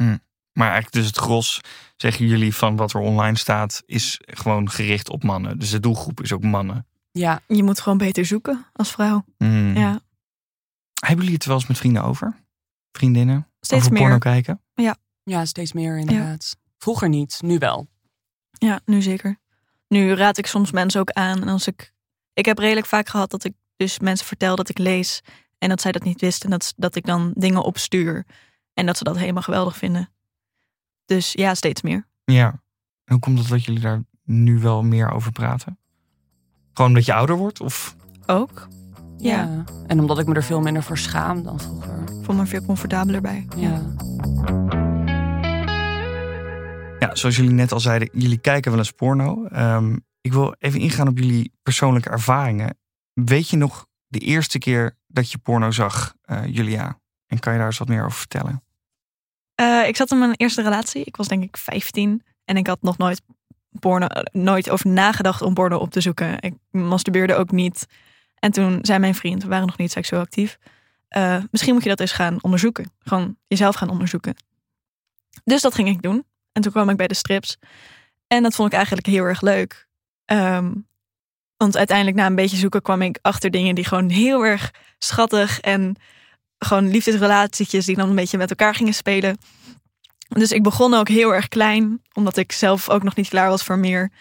Maar 0.54 0.72
eigenlijk 0.72 0.92
dus 0.92 1.06
het 1.06 1.18
gros, 1.18 1.62
zeggen 1.98 2.28
jullie, 2.28 2.56
van 2.56 2.76
wat 2.76 2.94
er 2.94 3.00
online 3.00 3.38
staat, 3.38 3.84
is 3.86 4.20
gewoon 4.26 4.70
gericht 4.70 5.10
op 5.10 5.24
mannen. 5.24 5.60
Dus 5.60 5.70
de 5.70 5.80
doelgroep 5.80 6.22
is 6.22 6.34
ook 6.34 6.44
mannen. 6.44 6.88
Ja, 7.12 7.42
Je 7.48 7.64
moet 7.64 7.80
gewoon 7.80 7.98
beter 7.98 8.26
zoeken 8.26 8.66
als 8.74 8.92
vrouw. 8.92 9.26
Hmm. 9.38 9.78
Ja, 9.78 10.00
Hebben 11.00 11.18
jullie 11.18 11.34
het 11.34 11.44
er 11.44 11.50
wel 11.50 11.58
eens 11.58 11.68
met 11.68 11.78
vrienden 11.78 12.04
over? 12.04 12.36
Vriendinnen? 12.92 13.48
steeds 13.60 13.82
over 13.82 13.94
meer. 13.94 14.02
porno 14.02 14.18
kijken? 14.18 14.62
ja, 14.74 14.96
steeds 15.46 15.74
meer 15.74 15.98
inderdaad. 15.98 16.56
Vroeger 16.78 17.10
niet, 17.10 17.40
nu 17.42 17.58
wel. 17.58 17.88
Ja, 18.52 18.80
nu 18.86 19.02
zeker. 19.02 19.40
Nu 19.88 20.14
raad 20.14 20.38
ik 20.38 20.46
soms 20.46 20.72
mensen 20.72 21.02
ook 21.02 21.12
aan. 21.12 21.42
En 21.42 21.48
als 21.48 21.68
ik. 21.68 21.94
Ik 22.34 22.46
heb 22.46 22.58
redelijk 22.58 22.88
vaak 22.88 23.10
gehad 23.10 23.32
dat 23.32 23.44
ik 23.44 23.54
dus 23.76 24.00
mensen 24.00 24.26
vertel 24.26 24.56
dat 24.56 24.70
ik 24.70 24.78
lees. 24.78 25.22
En 25.58 25.70
dat 25.70 25.82
zij 25.82 25.92
dat 25.92 26.04
niet 26.04 26.22
wisten. 26.22 26.44
En 26.44 26.58
dat, 26.58 26.74
dat 26.76 26.96
ik 26.96 27.06
dan 27.06 27.32
dingen 27.36 27.64
opstuur. 27.64 28.26
En 28.74 28.86
dat 28.86 28.98
ze 28.98 29.04
dat 29.04 29.18
helemaal 29.18 29.44
geweldig 29.44 29.78
vinden. 29.78 30.10
Dus 31.06 31.32
ja, 31.32 31.54
steeds 31.54 31.82
meer. 31.82 32.08
Ja. 32.24 32.62
Hoe 33.06 33.20
komt 33.20 33.40
het 33.40 33.48
dat 33.48 33.64
jullie 33.64 33.82
daar 33.82 34.04
nu 34.24 34.60
wel 34.60 34.84
meer 34.84 35.12
over 35.12 35.32
praten? 35.32 35.80
Gewoon 36.74 36.90
omdat 36.90 37.06
je 37.06 37.14
ouder 37.14 37.36
wordt? 37.36 37.62
Of 37.62 37.96
Ook. 38.26 38.68
Ja. 39.18 39.44
Ja. 39.44 39.64
En 39.88 40.00
omdat 40.00 40.20
ik 40.20 40.26
me 40.26 40.34
er 40.34 40.44
veel 40.44 40.62
minder 40.62 40.84
voor 40.84 40.98
schaam 40.98 41.44
dan 41.44 41.60
vroeger. 41.60 42.02
Ik 42.02 42.26
voel 42.26 42.36
me 42.36 42.46
veel 42.46 42.66
comfortabeler 42.66 43.22
bij. 43.22 43.48
Ja. 43.56 43.70
Ja, 43.70 44.89
zoals 47.00 47.36
jullie 47.36 47.52
net 47.52 47.72
al 47.72 47.80
zeiden, 47.80 48.10
jullie 48.14 48.38
kijken 48.38 48.72
wel 48.72 48.80
eens 48.80 48.92
porno. 48.92 49.46
Ehm, 49.46 49.98
ik 50.22 50.34
wil 50.34 50.56
even 50.60 50.80
ingaan 50.80 51.08
op 51.08 51.18
jullie 51.18 51.52
persoonlijke 51.64 52.10
ervaringen. 52.10 52.78
Weet 53.14 53.50
je 53.50 53.58
nog 53.58 53.88
de 54.08 54.20
eerste 54.20 54.58
keer 54.58 54.98
dat 55.08 55.32
je 55.32 55.38
porno 55.38 55.72
zag, 55.72 56.16
uh, 56.26 56.46
Julia? 56.46 57.00
En 57.28 57.40
kan 57.40 57.52
je 57.52 57.58
daar 57.60 57.68
eens 57.68 57.78
wat 57.78 57.88
meer 57.88 58.06
over 58.06 58.18
vertellen? 58.18 58.64
Uh, 59.62 59.88
ik 59.88 59.96
zat 59.96 60.12
in 60.12 60.20
mijn 60.20 60.34
eerste 60.36 60.62
relatie. 60.62 61.04
Ik 61.04 61.16
was 61.16 61.28
denk 61.28 61.44
ik 61.44 61.58
15 61.58 62.24
en 62.46 62.58
ik 62.58 62.68
had 62.68 62.82
nog 62.82 62.98
nooit 62.98 63.22
porno, 63.80 64.08
nooit 64.32 64.70
over 64.70 64.90
nagedacht 64.90 65.42
om 65.42 65.54
porno 65.54 65.78
op 65.78 65.92
te 65.92 66.02
zoeken. 66.02 66.42
Ik 66.42 66.54
masturbeerde 66.72 67.36
ook 67.36 67.52
niet. 67.52 67.88
En 68.40 68.52
toen 68.52 68.80
zei 68.82 69.00
mijn 69.00 69.16
vriend, 69.16 69.44
we 69.44 69.50
waren 69.50 69.66
nog 69.68 69.78
niet 69.78 69.92
seksueel 69.92 70.22
actief. 70.22 70.58
Misschien 71.52 71.74
moet 71.74 71.84
je 71.84 71.90
dat 71.90 72.00
eens 72.00 72.12
gaan 72.12 72.44
onderzoeken. 72.44 72.92
Gewoon 73.00 73.38
jezelf 73.48 73.76
gaan 73.76 73.90
onderzoeken. 73.90 74.36
Dus 75.44 75.62
dat 75.62 75.76
ging 75.76 75.88
ik 75.88 76.02
doen. 76.02 76.26
En 76.60 76.66
toen 76.66 76.74
kwam 76.74 76.90
ik 76.90 76.98
bij 76.98 77.08
de 77.08 77.14
strips. 77.14 77.58
En 78.28 78.44
dat 78.44 78.56
vond 78.56 78.68
ik 78.68 78.78
eigenlijk 78.78 79.08
heel 79.08 79.24
erg 79.24 79.42
leuk. 79.42 79.88
Um, 80.26 80.88
want 81.58 81.78
uiteindelijk 81.78 82.18
na 82.18 82.26
een 82.26 82.36
beetje 82.36 82.58
zoeken 82.58 82.82
kwam 82.82 83.02
ik 83.02 83.20
achter 83.22 83.52
dingen 83.52 83.76
die 83.76 83.86
gewoon 83.86 84.10
heel 84.10 84.46
erg 84.46 84.72
schattig 84.98 85.60
en 85.60 85.96
gewoon 86.58 86.90
liefdesrelatietjes 86.90 87.86
die 87.86 87.96
dan 87.96 88.10
een 88.10 88.16
beetje 88.16 88.38
met 88.38 88.50
elkaar 88.50 88.76
gingen 88.76 88.94
spelen. 88.94 89.38
Dus 90.28 90.52
ik 90.52 90.64
begon 90.64 90.94
ook 90.94 91.08
heel 91.08 91.34
erg 91.34 91.48
klein, 91.48 92.02
omdat 92.14 92.38
ik 92.38 92.52
zelf 92.52 92.90
ook 92.90 93.04
nog 93.04 93.16
niet 93.16 93.30
klaar 93.30 93.50
was 93.50 93.64
voor 93.64 93.78
meer. 93.78 94.12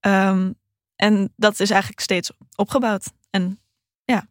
Um, 0.00 0.54
en 0.96 1.32
dat 1.36 1.60
is 1.60 1.70
eigenlijk 1.70 2.00
steeds 2.00 2.32
opgebouwd. 2.56 3.12
En 3.30 3.60
ja, 4.04 4.26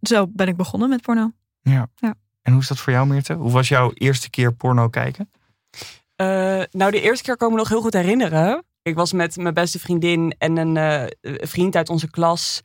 zo 0.00 0.26
ben 0.26 0.48
ik 0.48 0.56
begonnen 0.56 0.88
met 0.88 1.02
porno. 1.02 1.32
Ja. 1.60 1.88
ja. 1.94 2.14
En 2.42 2.52
hoe 2.52 2.60
is 2.60 2.68
dat 2.68 2.78
voor 2.78 2.92
jou, 2.92 3.06
Meerte? 3.06 3.32
Hoe 3.32 3.52
was 3.52 3.68
jouw 3.68 3.90
eerste 3.94 4.30
keer 4.30 4.54
porno 4.54 4.88
kijken? 4.88 5.30
Uh, 6.22 6.62
nou, 6.70 6.90
de 6.90 7.00
eerste 7.00 7.24
keer 7.24 7.36
kan 7.36 7.48
ik 7.48 7.54
me 7.54 7.60
nog 7.60 7.68
heel 7.68 7.80
goed 7.80 7.92
herinneren. 7.92 8.64
Ik 8.82 8.94
was 8.94 9.12
met 9.12 9.36
mijn 9.36 9.54
beste 9.54 9.78
vriendin 9.78 10.34
en 10.38 10.56
een 10.56 10.76
uh, 10.76 11.36
vriend 11.40 11.76
uit 11.76 11.88
onze 11.88 12.10
klas 12.10 12.60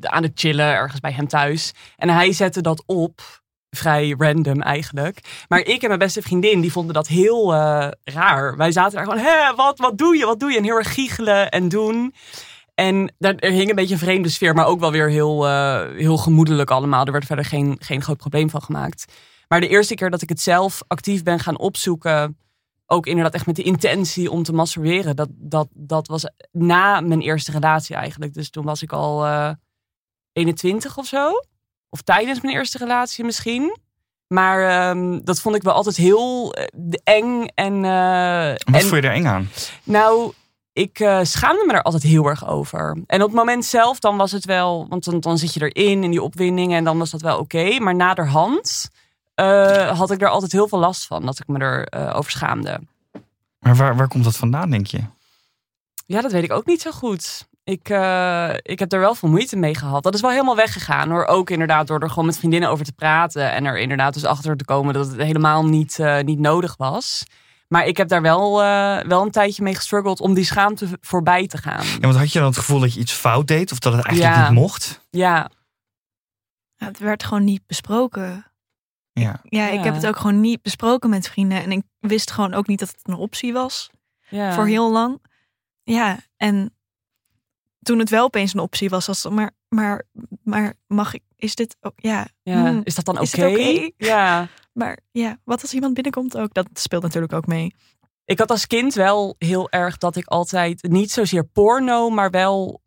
aan 0.00 0.22
het 0.22 0.32
chillen 0.34 0.66
ergens 0.66 1.00
bij 1.00 1.12
hem 1.12 1.28
thuis. 1.28 1.72
En 1.96 2.08
hij 2.08 2.32
zette 2.32 2.60
dat 2.60 2.82
op. 2.86 3.42
Vrij 3.70 4.14
random 4.18 4.62
eigenlijk. 4.62 5.44
Maar 5.48 5.60
ik 5.60 5.82
en 5.82 5.88
mijn 5.88 5.98
beste 5.98 6.22
vriendin, 6.22 6.60
die 6.60 6.72
vonden 6.72 6.94
dat 6.94 7.06
heel 7.06 7.54
uh, 7.54 7.88
raar. 8.04 8.56
Wij 8.56 8.72
zaten 8.72 8.94
daar 8.94 9.04
gewoon, 9.04 9.24
hé, 9.24 9.54
wat, 9.54 9.78
wat 9.78 9.98
doe 9.98 10.16
je, 10.16 10.24
wat 10.26 10.40
doe 10.40 10.50
je? 10.50 10.56
En 10.56 10.64
heel 10.64 10.76
erg 10.76 10.94
giechelen 10.94 11.50
en 11.50 11.68
doen. 11.68 12.14
En 12.74 13.14
daar, 13.18 13.34
er 13.34 13.50
hing 13.50 13.68
een 13.68 13.74
beetje 13.74 13.94
een 13.94 14.00
vreemde 14.00 14.28
sfeer, 14.28 14.54
maar 14.54 14.66
ook 14.66 14.80
wel 14.80 14.92
weer 14.92 15.10
heel, 15.10 15.46
heel 15.96 16.16
gemoedelijk 16.16 16.70
allemaal. 16.70 17.04
Er 17.04 17.12
werd 17.12 17.24
verder 17.24 17.44
geen, 17.44 17.76
geen 17.80 18.02
groot 18.02 18.16
probleem 18.16 18.50
van 18.50 18.62
gemaakt. 18.62 19.12
Maar 19.48 19.60
de 19.60 19.68
eerste 19.68 19.94
keer 19.94 20.10
dat 20.10 20.22
ik 20.22 20.28
het 20.28 20.40
zelf 20.40 20.82
actief 20.86 21.22
ben 21.22 21.40
gaan 21.40 21.58
opzoeken, 21.58 22.38
ook 22.86 23.06
inderdaad 23.06 23.34
echt 23.34 23.46
met 23.46 23.56
de 23.56 23.62
intentie 23.62 24.30
om 24.30 24.42
te 24.42 24.52
masturberen, 24.52 25.16
dat, 25.16 25.28
dat, 25.32 25.68
dat 25.72 26.06
was 26.06 26.30
na 26.52 27.00
mijn 27.00 27.20
eerste 27.20 27.50
relatie 27.50 27.96
eigenlijk. 27.96 28.34
Dus 28.34 28.50
toen 28.50 28.64
was 28.64 28.82
ik 28.82 28.92
al 28.92 29.26
uh, 29.26 29.50
21 30.32 30.98
of 30.98 31.06
zo. 31.06 31.30
Of 31.88 32.02
tijdens 32.02 32.40
mijn 32.40 32.54
eerste 32.54 32.78
relatie 32.78 33.24
misschien. 33.24 33.78
Maar 34.26 34.88
um, 34.90 35.24
dat 35.24 35.40
vond 35.40 35.56
ik 35.56 35.62
wel 35.62 35.72
altijd 35.72 35.96
heel 35.96 36.58
uh, 36.58 36.64
eng. 37.04 37.46
En, 37.54 37.74
uh, 37.84 38.48
Wat 38.48 38.74
en, 38.74 38.80
vond 38.80 39.02
je 39.02 39.08
er 39.08 39.14
eng 39.14 39.26
aan? 39.26 39.48
Nou, 39.84 40.32
ik 40.72 40.98
uh, 40.98 41.18
schaamde 41.22 41.64
me 41.66 41.72
er 41.72 41.82
altijd 41.82 42.02
heel 42.02 42.26
erg 42.26 42.48
over. 42.48 42.98
En 43.06 43.22
op 43.22 43.28
het 43.28 43.36
moment 43.36 43.64
zelf, 43.64 43.98
dan 43.98 44.16
was 44.16 44.32
het 44.32 44.44
wel, 44.44 44.86
want 44.88 45.04
dan, 45.04 45.20
dan 45.20 45.38
zit 45.38 45.54
je 45.54 45.70
erin 45.72 46.04
in 46.04 46.10
die 46.10 46.22
opwinding 46.22 46.74
en 46.74 46.84
dan 46.84 46.98
was 46.98 47.10
dat 47.10 47.20
wel 47.20 47.38
oké. 47.38 47.58
Okay. 47.58 47.78
Maar 47.78 47.94
naderhand 47.94 48.90
uh, 49.40 49.98
had 49.98 50.10
ik 50.10 50.22
er 50.22 50.28
altijd 50.28 50.52
heel 50.52 50.68
veel 50.68 50.78
last 50.78 51.06
van, 51.06 51.26
dat 51.26 51.38
ik 51.38 51.48
me 51.48 51.58
er 51.58 51.92
uh, 51.96 52.16
over 52.16 52.30
schaamde. 52.30 52.80
Maar 53.58 53.76
waar, 53.76 53.96
waar 53.96 54.08
komt 54.08 54.24
dat 54.24 54.36
vandaan, 54.36 54.70
denk 54.70 54.86
je? 54.86 55.00
Ja, 56.06 56.20
dat 56.20 56.32
weet 56.32 56.44
ik 56.44 56.52
ook 56.52 56.66
niet 56.66 56.80
zo 56.80 56.90
goed. 56.90 57.48
Ik, 57.64 57.88
uh, 57.88 58.54
ik 58.62 58.78
heb 58.78 58.92
er 58.92 59.00
wel 59.00 59.14
veel 59.14 59.28
moeite 59.28 59.56
mee 59.56 59.74
gehad. 59.74 60.02
Dat 60.02 60.14
is 60.14 60.20
wel 60.20 60.30
helemaal 60.30 60.56
weggegaan 60.56 61.10
hoor. 61.10 61.24
Ook 61.24 61.50
inderdaad 61.50 61.86
door 61.86 62.00
er 62.00 62.08
gewoon 62.08 62.26
met 62.26 62.38
vriendinnen 62.38 62.68
over 62.70 62.84
te 62.84 62.92
praten. 62.92 63.52
En 63.52 63.64
er 63.64 63.78
inderdaad 63.78 64.14
dus 64.14 64.24
achter 64.24 64.56
te 64.56 64.64
komen 64.64 64.94
dat 64.94 65.06
het 65.06 65.16
helemaal 65.16 65.64
niet, 65.64 65.98
uh, 65.98 66.20
niet 66.20 66.38
nodig 66.38 66.76
was. 66.76 67.24
Maar 67.68 67.86
ik 67.86 67.96
heb 67.96 68.08
daar 68.08 68.22
wel, 68.22 68.62
uh, 68.62 69.00
wel 69.00 69.22
een 69.22 69.30
tijdje 69.30 69.62
mee 69.62 69.74
gestruggeld 69.74 70.20
om 70.20 70.34
die 70.34 70.44
schaamte 70.44 70.88
voorbij 71.00 71.46
te 71.46 71.58
gaan. 71.58 71.84
Ja, 71.84 71.98
want 72.00 72.16
had 72.16 72.32
je 72.32 72.38
dan 72.38 72.48
het 72.48 72.58
gevoel 72.58 72.80
dat 72.80 72.94
je 72.94 73.00
iets 73.00 73.12
fout 73.12 73.46
deed? 73.46 73.72
Of 73.72 73.78
dat 73.78 73.92
het 73.92 74.04
eigenlijk 74.04 74.36
ja. 74.36 74.48
niet 74.48 74.58
mocht? 74.58 75.00
Ja. 75.10 75.50
ja. 76.76 76.86
Het 76.86 76.98
werd 76.98 77.24
gewoon 77.24 77.44
niet 77.44 77.66
besproken. 77.66 78.44
Ja. 79.14 79.40
ja, 79.48 79.68
ik 79.68 79.84
heb 79.84 79.94
het 79.94 80.06
ook 80.06 80.16
gewoon 80.16 80.40
niet 80.40 80.62
besproken 80.62 81.10
met 81.10 81.28
vrienden. 81.28 81.62
En 81.62 81.72
ik 81.72 81.82
wist 82.00 82.30
gewoon 82.30 82.54
ook 82.54 82.66
niet 82.66 82.78
dat 82.78 82.88
het 82.88 83.00
een 83.02 83.14
optie 83.14 83.52
was. 83.52 83.90
Ja. 84.28 84.54
Voor 84.54 84.66
heel 84.66 84.92
lang. 84.92 85.22
Ja, 85.82 86.18
en 86.36 86.76
toen 87.82 87.98
het 87.98 88.10
wel 88.10 88.24
opeens 88.24 88.54
een 88.54 88.60
optie 88.60 88.88
was, 88.88 89.06
was 89.06 89.28
maar, 89.28 89.50
maar, 89.68 90.04
maar 90.42 90.74
mag 90.86 91.14
ik, 91.14 91.22
is 91.36 91.54
dit 91.54 91.76
ook, 91.80 91.92
ja. 91.96 92.26
ja 92.42 92.68
hmm, 92.68 92.80
is 92.84 92.94
dat 92.94 93.04
dan 93.04 93.18
oké? 93.18 93.36
Okay? 93.36 93.52
Okay? 93.52 93.92
Ja. 93.96 94.48
Maar 94.74 94.98
ja, 95.10 95.38
wat 95.44 95.62
als 95.62 95.74
iemand 95.74 95.94
binnenkomt 95.94 96.36
ook? 96.36 96.54
Dat 96.54 96.68
speelt 96.72 97.02
natuurlijk 97.02 97.32
ook 97.32 97.46
mee. 97.46 97.74
Ik 98.24 98.38
had 98.38 98.50
als 98.50 98.66
kind 98.66 98.94
wel 98.94 99.34
heel 99.38 99.70
erg 99.70 99.98
dat 99.98 100.16
ik 100.16 100.26
altijd, 100.26 100.82
niet 100.82 101.10
zozeer 101.10 101.44
porno, 101.44 102.10
maar 102.10 102.30
wel 102.30 102.82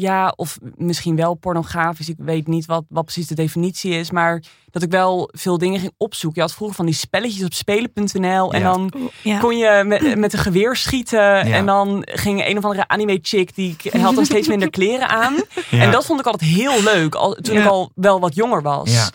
ja, 0.00 0.32
of 0.36 0.58
misschien 0.76 1.16
wel 1.16 1.34
pornografisch. 1.34 2.08
Ik 2.08 2.16
weet 2.18 2.46
niet 2.46 2.66
wat, 2.66 2.84
wat 2.88 3.04
precies 3.04 3.26
de 3.26 3.34
definitie 3.34 3.92
is. 3.92 4.10
Maar 4.10 4.42
dat 4.70 4.82
ik 4.82 4.90
wel 4.90 5.28
veel 5.32 5.58
dingen 5.58 5.80
ging 5.80 5.92
opzoeken. 5.96 6.40
Je 6.42 6.46
had 6.48 6.56
vroeger 6.56 6.76
van 6.76 6.86
die 6.86 6.94
spelletjes 6.94 7.44
op 7.44 7.52
spelen.nl. 7.54 8.52
En 8.52 8.60
Ja. 8.60 8.72
dan 8.72 8.92
Ja. 9.22 9.38
kon 9.38 9.56
je 9.58 9.82
met, 9.86 10.16
met 10.18 10.32
een 10.32 10.38
geweer 10.38 10.76
schieten. 10.76 11.40
En 11.40 11.66
dan 11.66 12.02
ging 12.04 12.46
een 12.46 12.56
of 12.58 12.64
andere 12.64 12.88
anime 12.88 13.18
chick. 13.22 13.54
Die 13.54 13.76
had 14.00 14.14
dan 14.14 14.24
steeds 14.24 14.48
minder 14.48 14.70
kleren 14.70 15.08
aan. 15.08 15.34
Ja. 15.70 15.82
En 15.82 15.90
dat 15.90 16.06
vond 16.06 16.20
ik 16.20 16.26
altijd 16.26 16.50
heel 16.50 16.82
leuk. 16.82 17.14
Al, 17.14 17.34
toen 17.34 17.54
Ja. 17.54 17.60
ik 17.60 17.66
al 17.68 17.90
wel 17.94 18.20
wat 18.20 18.34
jonger 18.34 18.62
was. 18.62 18.92
Ja. 18.92 19.08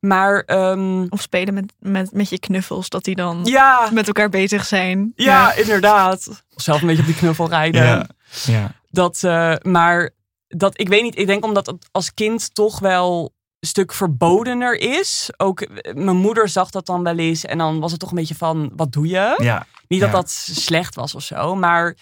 Maar 0.00 0.42
ehm, 0.46 1.06
Of 1.08 1.20
spelen 1.20 1.54
met, 1.54 1.72
met, 1.78 2.12
met 2.12 2.28
je 2.28 2.38
knuffels, 2.38 2.88
dat 2.88 3.04
die 3.04 3.14
dan 3.14 3.40
ja, 3.44 3.88
met 3.92 4.06
elkaar 4.06 4.28
bezig 4.28 4.64
zijn. 4.64 5.12
ja, 5.16 5.54
inderdaad. 5.54 6.28
Of 6.56 6.62
zelf 6.62 6.80
een 6.80 6.86
beetje 6.86 7.02
op 7.02 7.08
die 7.08 7.16
knuffel 7.16 7.48
rijden. 7.48 7.84
Ja. 7.84 8.06
Ja. 8.46 8.72
Dat, 8.90 9.22
eh, 9.22 9.54
maar 9.62 10.10
dat, 10.56 10.80
ik 10.80 10.88
weet 10.88 11.02
niet, 11.02 11.18
ik 11.18 11.26
denk 11.26 11.44
omdat 11.44 11.66
het 11.66 11.88
als 11.90 12.14
kind 12.14 12.54
toch 12.54 12.78
wel 12.78 13.32
een 13.60 13.68
stuk 13.68 13.92
verbodener 13.92 14.76
is. 14.76 15.30
Ook 15.36 15.60
eh, 15.60 15.94
mijn 15.94 16.16
moeder 16.16 16.48
zag 16.48 16.70
dat 16.70 16.86
dan 16.86 17.02
wel 17.02 17.16
eens 17.18 17.44
en 17.44 17.58
dan 17.58 17.80
was 17.80 17.90
het 17.90 18.00
toch 18.00 18.10
een 18.10 18.16
beetje 18.16 18.34
van, 18.34 18.72
wat 18.76 18.92
doe 18.92 19.06
je? 19.06 19.34
Ja. 19.42 19.66
Niet 19.88 20.00
dat 20.00 20.08
Ja. 20.10 20.14
dat 20.14 20.30
slecht 20.30 20.94
was 20.94 21.14
of 21.14 21.22
zo, 21.22 21.54
maar 21.54 21.96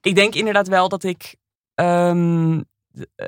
ik 0.00 0.14
denk 0.14 0.34
inderdaad 0.34 0.68
wel 0.68 0.88
dat 0.88 1.02
ik 1.04 1.36
ehm, 1.74 2.50
me 2.56 2.62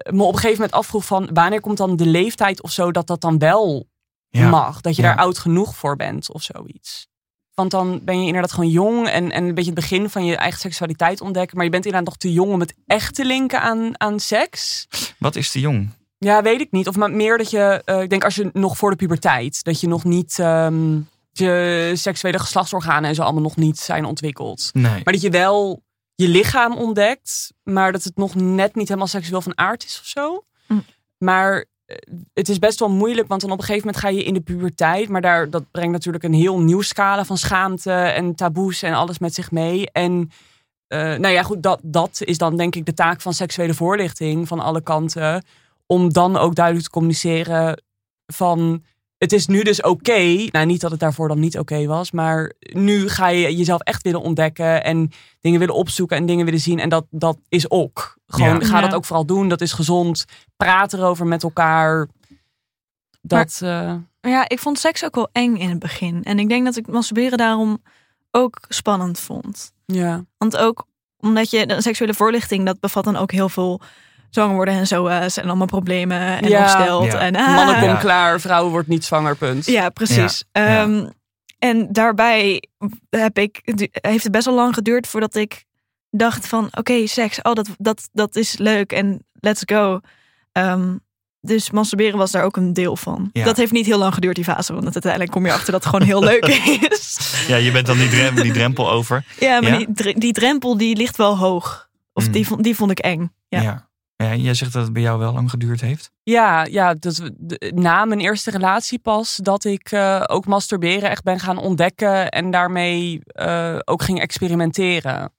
op 0.02 0.32
een 0.32 0.34
gegeven 0.34 0.52
moment 0.52 0.72
afvroeg 0.72 1.04
van, 1.04 1.28
wanneer 1.32 1.60
komt 1.60 1.76
dan 1.76 1.96
de 1.96 2.06
leeftijd 2.06 2.62
of 2.62 2.70
zo 2.70 2.90
dat 2.90 3.06
dat 3.06 3.20
dan 3.20 3.38
wel 3.38 3.88
Ja. 4.28 4.48
mag? 4.48 4.80
Dat 4.80 4.96
je 4.96 5.02
daar 5.02 5.16
oud 5.16 5.38
genoeg 5.38 5.76
voor 5.76 5.96
bent 5.96 6.32
of 6.32 6.42
zoiets. 6.42 7.08
Want 7.54 7.70
dan 7.70 8.00
ben 8.02 8.20
je 8.20 8.26
inderdaad 8.26 8.52
gewoon 8.52 8.70
jong 8.70 9.08
en, 9.08 9.30
en 9.30 9.44
een 9.44 9.54
beetje 9.54 9.70
het 9.70 9.80
begin 9.80 10.10
van 10.10 10.24
je 10.24 10.36
eigen 10.36 10.60
seksualiteit 10.60 11.20
ontdekken. 11.20 11.56
Maar 11.56 11.64
je 11.64 11.70
bent 11.70 11.84
inderdaad 11.84 12.08
nog 12.08 12.18
te 12.18 12.32
jong 12.32 12.52
om 12.52 12.60
het 12.60 12.74
echt 12.86 13.14
te 13.14 13.24
linken 13.24 13.60
aan, 13.60 14.00
aan 14.00 14.20
seks. 14.20 14.86
Wat 15.18 15.36
is 15.36 15.50
te 15.50 15.60
jong? 15.60 15.90
Ja, 16.18 16.42
weet 16.42 16.60
ik 16.60 16.72
niet. 16.72 16.88
Of 16.88 16.96
maar 16.96 17.10
meer 17.10 17.38
dat 17.38 17.50
je, 17.50 17.82
eh, 17.84 18.02
ik 18.02 18.10
denk 18.10 18.24
als 18.24 18.34
je 18.34 18.50
nog 18.52 18.76
voor 18.76 18.90
de 18.90 18.96
puberteit, 18.96 19.64
dat 19.64 19.80
je 19.80 19.88
nog 19.88 20.04
niet, 20.04 20.38
ehm, 20.38 21.00
je 21.32 21.92
seksuele 21.94 22.38
geslachtsorganen 22.38 23.08
en 23.08 23.14
zo 23.14 23.22
allemaal 23.22 23.42
nog 23.42 23.56
niet 23.56 23.78
zijn 23.78 24.04
ontwikkeld. 24.04 24.70
Nee. 24.72 25.00
Maar 25.04 25.12
dat 25.12 25.20
je 25.20 25.30
wel 25.30 25.82
je 26.14 26.28
lichaam 26.28 26.76
ontdekt, 26.76 27.52
maar 27.62 27.92
dat 27.92 28.04
het 28.04 28.16
nog 28.16 28.34
net 28.34 28.74
niet 28.74 28.88
helemaal 28.88 29.08
seksueel 29.08 29.42
van 29.42 29.58
aard 29.58 29.84
is 29.84 29.98
of 30.00 30.06
zo. 30.06 30.44
Mm. 30.66 30.84
Maar 31.18 31.64
het 32.32 32.48
is 32.48 32.58
best 32.58 32.78
wel 32.78 32.90
moeilijk, 32.90 33.28
want 33.28 33.40
dan 33.40 33.50
op 33.50 33.58
een 33.58 33.64
gegeven 33.64 33.86
moment 33.86 34.04
ga 34.04 34.10
je 34.10 34.24
in 34.24 34.34
de 34.34 34.40
puberteit. 34.40 35.08
Maar 35.08 35.20
daar, 35.20 35.50
dat 35.50 35.70
brengt 35.70 35.92
natuurlijk 35.92 36.24
een 36.24 36.34
heel 36.34 36.60
nieuw 36.60 36.80
scala 36.80 37.24
van 37.24 37.38
schaamte 37.38 37.92
en 37.92 38.34
taboes 38.34 38.82
en 38.82 38.94
alles 38.94 39.18
met 39.18 39.34
zich 39.34 39.50
mee. 39.50 39.90
En 39.90 40.30
eh, 40.86 40.98
nou 40.98 41.28
ja, 41.28 41.42
goed, 41.42 41.62
dat, 41.62 41.80
dat 41.82 42.20
is 42.24 42.38
dan 42.38 42.56
denk 42.56 42.74
ik 42.74 42.86
de 42.86 42.94
taak 42.94 43.20
van 43.20 43.34
seksuele 43.34 43.74
voorlichting 43.74 44.48
van 44.48 44.60
alle 44.60 44.80
kanten. 44.80 45.44
Om 45.86 46.12
dan 46.12 46.36
ook 46.36 46.54
duidelijk 46.54 46.84
te 46.84 46.92
communiceren 46.92 47.82
van 48.26 48.84
het 49.22 49.32
is 49.32 49.46
nu 49.46 49.62
dus 49.62 49.82
oké. 49.82 50.48
Nou, 50.50 50.66
niet 50.66 50.80
dat 50.80 50.90
het 50.90 51.00
daarvoor 51.00 51.28
dan 51.28 51.40
niet 51.40 51.58
oké 51.58 51.86
was, 51.86 52.10
maar 52.10 52.52
nu 52.58 53.08
ga 53.08 53.28
je 53.28 53.56
jezelf 53.56 53.80
echt 53.80 54.02
willen 54.02 54.20
ontdekken 54.20 54.84
en 54.84 55.10
dingen 55.40 55.58
willen 55.58 55.74
opzoeken 55.74 56.16
en 56.16 56.26
dingen 56.26 56.44
willen 56.44 56.60
zien. 56.60 56.78
En 56.78 56.88
dat, 56.88 57.06
dat 57.10 57.38
is 57.48 57.70
ook. 57.70 58.18
Gewoon, 58.32 58.60
Ja. 58.60 58.66
ga 58.66 58.76
Ja. 58.76 58.80
dat 58.86 58.94
ook 58.94 59.04
vooral 59.04 59.26
doen. 59.26 59.48
Dat 59.48 59.60
is 59.60 59.72
gezond. 59.72 60.24
Praat 60.56 60.92
erover 60.92 61.26
met 61.26 61.42
elkaar. 61.42 62.08
Dat, 63.22 63.58
eh, 63.62 63.94
Ja, 64.20 64.48
ik 64.48 64.58
vond 64.58 64.78
seks 64.78 65.04
ook 65.04 65.14
wel 65.14 65.28
eng 65.32 65.56
in 65.56 65.68
het 65.68 65.78
begin. 65.78 66.22
En 66.22 66.38
ik 66.38 66.48
denk 66.48 66.64
dat 66.64 66.76
ik 66.76 66.86
masturberen 66.86 67.38
daarom 67.38 67.82
ook 68.30 68.58
spannend 68.68 69.20
vond. 69.20 69.72
ja. 69.86 70.24
Want 70.38 70.56
ook 70.56 70.86
omdat 71.18 71.50
je 71.50 71.66
de 71.66 71.82
seksuele 71.82 72.14
voorlichting, 72.14 72.66
dat 72.66 72.80
bevat 72.80 73.04
dan 73.04 73.16
ook 73.16 73.32
heel 73.32 73.48
veel 73.48 73.80
zwangerworden 74.30 74.74
en 74.74 74.86
zo's 74.86 75.36
en 75.36 75.46
allemaal 75.46 75.66
problemen 75.66 76.18
en 76.20 76.48
Ja. 76.48 76.62
opstelt. 76.62 77.12
Ja. 77.12 77.18
En, 77.18 77.36
ah, 77.36 77.54
Mannen 77.54 77.74
komen 77.74 77.88
Ja. 77.88 77.96
klaar, 78.00 78.40
vrouwen 78.40 78.72
wordt 78.72 78.88
niet 78.88 79.04
zwanger, 79.04 79.36
punt. 79.36 79.66
Ja, 79.66 79.88
precies. 79.88 80.44
Ja, 80.52 80.68
ja. 80.68 80.82
Ehm, 80.82 81.08
En 81.58 81.92
daarbij 81.92 82.62
heb 83.10 83.38
ik, 83.38 83.60
heeft 83.90 84.22
het 84.22 84.32
best 84.32 84.44
wel 84.44 84.54
lang 84.54 84.74
geduurd 84.74 85.06
voordat 85.06 85.34
ik 85.34 85.64
dacht 86.16 86.48
van 86.48 86.68
oké, 86.70 87.06
seks, 87.06 87.42
oh 87.42 87.52
dat, 87.52 87.68
dat, 87.78 88.08
dat 88.12 88.36
is 88.36 88.56
leuk 88.58 88.92
en 88.92 89.24
let's 89.32 89.62
go. 89.64 90.00
Ehm, 90.52 90.96
dus 91.40 91.70
masturberen 91.70 92.18
was 92.18 92.30
daar 92.30 92.44
ook 92.44 92.56
een 92.56 92.72
deel 92.72 92.96
van. 92.96 93.30
Ja. 93.32 93.44
Dat 93.44 93.56
heeft 93.56 93.72
niet 93.72 93.86
heel 93.86 93.98
lang 93.98 94.14
geduurd, 94.14 94.34
die 94.34 94.44
fase. 94.44 94.72
Want 94.72 94.84
uiteindelijk 94.84 95.32
kom 95.32 95.46
je 95.46 95.52
achter 95.52 95.72
dat 95.72 95.84
het 95.84 95.92
gewoon 95.92 96.06
heel 96.06 96.22
leuk 96.22 96.46
is. 96.90 97.44
Ja, 97.48 97.56
je 97.56 97.70
bent 97.70 97.86
dan 97.86 97.96
die, 97.96 98.08
drem- 98.08 98.34
die 98.34 98.52
drempel 98.52 98.90
over. 98.90 99.24
Ja, 99.40 99.60
maar 99.60 99.70
Ja? 99.70 99.76
Die, 99.78 99.92
dre- 99.94 100.12
die 100.12 100.32
drempel 100.32 100.76
die 100.76 100.96
ligt 100.96 101.16
wel 101.16 101.38
hoog. 101.38 101.88
Of 102.12 102.26
Mm. 102.26 102.32
die, 102.32 102.46
vond, 102.46 102.62
die 102.62 102.76
vond 102.76 102.90
ik 102.90 102.98
eng. 102.98 103.32
Ja. 103.48 103.60
Ja. 103.60 103.88
ja. 104.16 104.34
jij 104.34 104.54
zegt 104.54 104.72
dat 104.72 104.82
het 104.82 104.92
bij 104.92 105.02
jou 105.02 105.18
wel 105.18 105.32
lang 105.32 105.50
geduurd 105.50 105.80
heeft. 105.80 106.10
Ja, 106.22 106.64
ja 106.64 106.94
dat, 106.94 107.22
na 107.74 108.04
mijn 108.04 108.20
eerste 108.20 108.50
relatie 108.50 108.98
pas 108.98 109.36
dat 109.42 109.64
ik 109.64 109.90
eh, 109.92 110.22
ook 110.26 110.46
masturberen 110.46 111.10
echt 111.10 111.22
ben 111.22 111.40
gaan 111.40 111.58
ontdekken 111.58 112.28
en 112.28 112.50
daarmee 112.50 113.20
eh, 113.24 113.76
ook 113.84 114.02
ging 114.02 114.20
experimenteren. 114.20 115.32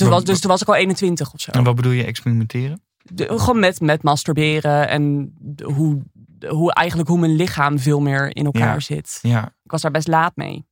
Dus, 0.00 0.08
Wat- 0.08 0.18
was, 0.18 0.24
dus 0.24 0.40
toen 0.40 0.50
was 0.50 0.62
ik 0.62 0.68
al 0.68 0.74
21 0.74 1.32
of 1.32 1.40
zo. 1.40 1.50
En 1.50 1.64
wat 1.64 1.74
bedoel 1.74 1.92
je 1.92 2.04
experimenteren? 2.04 2.82
De- 3.02 3.38
gewoon 3.38 3.58
met, 3.60 3.80
met 3.80 4.02
masturberen 4.02 4.88
en 4.88 5.32
hoe, 5.64 6.02
hoe 6.48 6.72
eigenlijk 6.74 7.08
hoe 7.08 7.18
mijn 7.18 7.36
lichaam 7.36 7.78
veel 7.78 8.00
meer 8.00 8.36
in 8.36 8.44
elkaar 8.44 8.72
Ja. 8.74 8.80
zit. 8.80 9.18
Ja. 9.22 9.44
Ik 9.64 9.70
was 9.70 9.82
daar 9.82 9.90
best 9.90 10.08
laat 10.08 10.36
mee. 10.36 10.66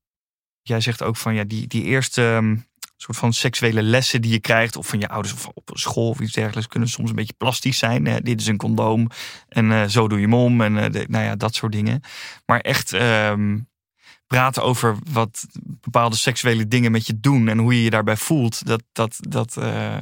Jij 0.62 0.80
zegt 0.80 1.02
ook 1.02 1.16
van 1.16 1.34
ja, 1.34 1.44
die, 1.44 1.66
die 1.66 1.82
eerste 1.82 2.22
ehm, 2.22 2.56
soort 2.96 3.16
van 3.18 3.32
seksuele 3.32 3.82
lessen 3.82 4.22
die 4.22 4.30
je 4.32 4.40
krijgt, 4.40 4.76
of 4.76 4.86
van 4.86 5.00
je 5.00 5.08
ouders 5.08 5.34
of 5.34 5.48
op 5.54 5.70
school 5.72 6.08
of 6.08 6.20
iets 6.20 6.32
dergelijks, 6.32 6.68
kunnen 6.68 6.88
soms 6.88 7.10
een 7.10 7.16
beetje 7.16 7.34
plastisch 7.36 7.78
zijn. 7.78 8.06
Eh, 8.06 8.16
dit 8.22 8.40
is 8.40 8.46
een 8.46 8.56
condoom 8.56 9.08
en 9.48 9.72
eh, 9.72 9.84
zo 9.84 10.08
doe 10.08 10.18
je 10.18 10.24
hem 10.24 10.34
om 10.34 10.60
en 10.60 10.78
eh, 10.78 10.90
de- 10.90 11.06
nou 11.08 11.24
ja, 11.24 11.36
dat 11.36 11.54
soort 11.54 11.72
dingen. 11.72 12.00
Maar 12.46 12.60
echt 12.60 12.92
ehm, 12.92 13.58
praten 14.28 14.62
over 14.62 14.96
wat 15.12 15.46
bepaalde 15.80 16.16
seksuele 16.16 16.68
dingen 16.68 16.92
met 16.92 17.06
je 17.06 17.20
doen 17.20 17.48
en 17.48 17.58
hoe 17.58 17.74
je 17.74 17.82
je 17.82 17.90
daarbij 17.90 18.16
voelt, 18.16 18.66
dat, 18.66 18.82
dat, 18.92 19.16
dat, 19.20 19.56
eh, 19.56 19.98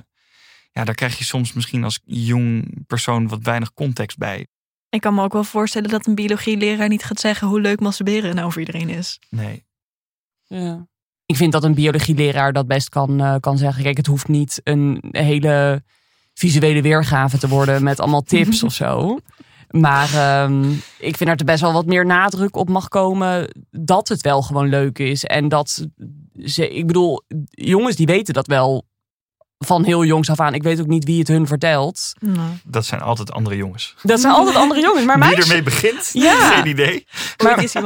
ja, 0.73 0.85
daar 0.85 0.95
krijg 0.95 1.19
je 1.19 1.25
soms 1.25 1.53
misschien 1.53 1.85
als 1.85 2.01
jong 2.05 2.75
persoon 2.87 3.29
wat 3.29 3.43
weinig 3.43 3.73
context 3.73 4.19
bij. 4.19 4.47
Ik 4.89 5.01
kan 5.01 5.15
me 5.15 5.23
ook 5.23 5.33
wel 5.33 5.45
voorstellen 5.45 5.91
dat 5.91 6.07
een 6.07 6.15
biologieleraar 6.15 6.89
niet 6.89 7.05
gaat 7.05 7.21
zeggen 7.21 7.49
hoe 7.49 7.61
leuk 7.61 7.81
masturberen 7.81 8.35
nou 8.35 8.53
voor 8.53 8.61
iedereen 8.61 8.89
is. 8.89 9.19
Nee. 9.31 9.65
Ja. 10.45 10.87
Ik 11.27 11.37
vind 11.37 11.53
dat 11.53 11.65
een 11.65 11.75
biologieleraar 11.75 12.53
dat 12.53 12.67
best 12.67 12.89
kan, 12.89 13.21
eh, 13.21 13.35
kan 13.41 13.59
zeggen. 13.59 13.83
Kijk, 13.83 13.97
het 13.97 14.07
hoeft 14.07 14.29
niet 14.29 14.61
een 14.65 15.05
hele 15.11 15.83
visuele 16.35 16.83
weergave 16.83 17.39
te 17.39 17.49
worden 17.49 17.83
met 17.83 18.01
allemaal 18.01 18.23
tips 18.35 18.63
of 18.63 18.73
zo. 18.73 19.19
Maar 19.71 20.15
ehm, 20.15 20.71
ik 20.99 21.17
vind 21.17 21.31
dat 21.31 21.41
er 21.41 21.45
best 21.47 21.61
wel 21.61 21.73
wat 21.73 21.87
meer 21.87 22.07
nadruk 22.07 22.57
op 22.57 22.69
mag 22.69 22.89
komen 22.89 23.55
dat 23.71 24.09
het 24.09 24.21
wel 24.21 24.43
gewoon 24.43 24.69
leuk 24.69 24.99
is. 24.99 25.25
En 25.25 25.49
dat 25.49 25.87
ze, 26.45 26.75
ik 26.75 26.87
bedoel, 26.87 27.23
jongens 27.51 27.97
die 27.97 28.07
weten 28.07 28.35
dat 28.35 28.47
wel 28.47 28.85
van 29.59 29.85
heel 29.85 30.05
jongs 30.05 30.31
af 30.31 30.41
aan. 30.41 30.55
Ik 30.55 30.63
weet 30.63 30.81
ook 30.81 30.87
niet 30.87 31.05
wie 31.05 31.19
het 31.19 31.29
hun 31.29 31.47
vertelt. 31.47 32.13
Nou. 32.21 32.49
Dat 32.65 32.87
zijn 32.87 33.01
altijd 33.01 33.33
andere 33.33 33.57
jongens. 33.57 33.95
Dat 34.03 34.21
zijn 34.21 34.33
altijd 34.33 34.57
andere 34.57 34.81
jongens. 34.81 35.05
Maar 35.05 35.19
Wie 35.19 35.25
meisjes, 35.25 35.47
ermee 35.49 35.63
begint, 35.63 36.11
Ja. 36.29 36.51
geen 36.51 36.67
idee. 36.67 37.07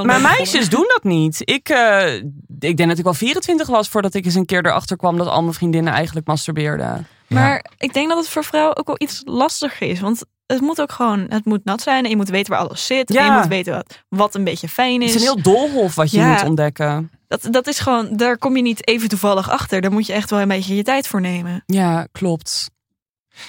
Maar 0.05 0.21
meisjes 0.21 0.69
doen 0.69 0.85
dat 0.89 1.05
niet. 1.05 1.41
Ik, 1.45 1.69
eh, 1.69 2.15
ik 2.59 2.77
denk 2.77 2.89
dat 2.89 2.99
ik 2.99 3.07
al 3.07 3.15
24 3.15 3.67
was 3.69 3.89
voordat 3.89 4.15
ik 4.15 4.25
eens 4.25 4.35
een 4.35 4.47
keer 4.47 4.67
erachter 4.67 4.97
kwam 4.97 5.17
dat 5.17 5.27
al 5.27 5.43
mijn 5.43 5.55
vriendinnen 5.55 5.93
eigenlijk 5.93 6.27
masturbeerden. 6.27 7.07
Maar 7.27 7.65
ik 7.79 7.93
denk 7.93 8.09
dat 8.09 8.19
het 8.19 8.29
voor 8.29 8.45
vrouwen 8.45 8.77
ook 8.77 8.87
wel 8.87 8.97
iets 8.99 9.23
lastiger 9.25 9.89
is. 9.89 10.01
Want 10.01 10.25
het 10.53 10.61
moet 10.61 10.81
ook 10.81 10.93
gewoon, 10.93 11.27
het 11.29 11.45
moet 11.45 11.65
nat 11.65 11.83
zijn. 11.83 12.05
En 12.05 12.11
je 12.11 12.17
moet 12.17 12.29
weten 12.29 12.53
waar 12.53 12.61
alles 12.63 12.87
zit. 12.87 13.13
Ja. 13.13 13.21
En 13.21 13.27
je 13.27 13.39
moet 13.39 13.49
weten 13.49 13.73
wat, 13.73 14.03
wat 14.09 14.35
een 14.35 14.45
beetje 14.45 14.69
fijn 14.69 15.01
Het 15.01 15.09
is. 15.11 15.15
is 15.15 15.21
een 15.27 15.27
heel 15.35 15.43
doolhof 15.43 15.95
wat 15.95 16.11
je 16.11 16.19
Ja. 16.19 16.33
moet 16.33 16.43
ontdekken. 16.49 17.11
dat, 17.29 17.47
dat 17.51 17.67
is 17.67 17.79
gewoon, 17.79 18.17
daar 18.17 18.39
kom 18.39 18.57
je 18.57 18.63
niet 18.63 18.87
even 18.87 19.09
toevallig 19.09 19.51
achter. 19.51 19.81
Daar 19.81 19.93
moet 19.93 20.07
je 20.07 20.13
echt 20.13 20.31
wel 20.31 20.41
een 20.41 20.49
beetje 20.49 20.75
je 20.77 20.83
tijd 20.83 21.07
voor 21.07 21.21
nemen. 21.21 21.63
Ja, 21.67 22.07
klopt. 22.13 22.71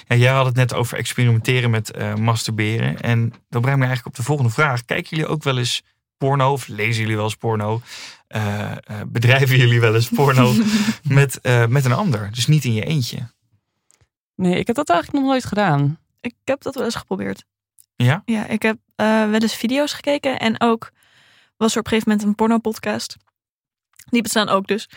Ja, 0.06 0.16
jij 0.16 0.32
had 0.32 0.46
het 0.46 0.54
net 0.54 0.74
over 0.74 0.98
experimenteren 0.98 1.70
met 1.70 1.90
eh, 1.90 2.14
masturberen. 2.14 3.00
En 3.00 3.32
dat 3.48 3.60
brengt 3.62 3.78
me 3.80 3.86
eigenlijk 3.86 4.06
op 4.06 4.14
de 4.14 4.22
volgende 4.22 4.50
vraag. 4.52 4.84
Kijken 4.84 5.08
jullie 5.16 5.26
ook 5.32 5.42
wel 5.42 5.58
eens 5.58 5.82
porno? 6.16 6.52
Of 6.52 6.68
lezen 6.68 7.00
jullie 7.00 7.16
wel 7.16 7.24
eens 7.24 7.34
porno? 7.36 7.80
Eh, 8.26 8.70
eh, 8.70 8.76
bedrijven 9.06 9.56
jullie 9.62 9.80
wel 9.80 9.94
eens 9.94 10.08
porno 10.08 10.52
met, 11.02 11.40
eh, 11.40 11.66
met 11.66 11.84
een 11.84 11.92
ander? 11.92 12.28
Dus 12.32 12.46
niet 12.46 12.64
in 12.64 12.74
je 12.74 12.84
eentje. 12.84 13.18
Nee, 14.34 14.58
ik 14.58 14.66
heb 14.66 14.76
dat 14.76 14.88
eigenlijk 14.90 15.20
nog 15.22 15.30
nooit 15.30 15.44
gedaan. 15.44 15.98
Ik 16.22 16.34
heb 16.44 16.62
dat 16.62 16.74
wel 16.74 16.84
eens 16.84 16.94
geprobeerd. 16.94 17.44
Ja? 17.96 18.22
Ja, 18.24 18.46
ik 18.46 18.62
heb 18.62 18.78
eh, 18.96 19.30
wel 19.30 19.40
eens 19.40 19.54
video's 19.54 19.92
gekeken. 19.92 20.38
En 20.38 20.60
ook 20.60 20.90
was 21.56 21.72
er 21.72 21.78
op 21.78 21.84
een 21.84 21.90
gegeven 21.90 22.10
moment 22.10 22.28
een 22.28 22.34
porno-podcast. 22.34 23.16
Die 24.10 24.22
bestaan 24.22 24.48
ook 24.48 24.66
dus. 24.66 24.88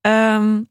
Ehm, 0.00 0.62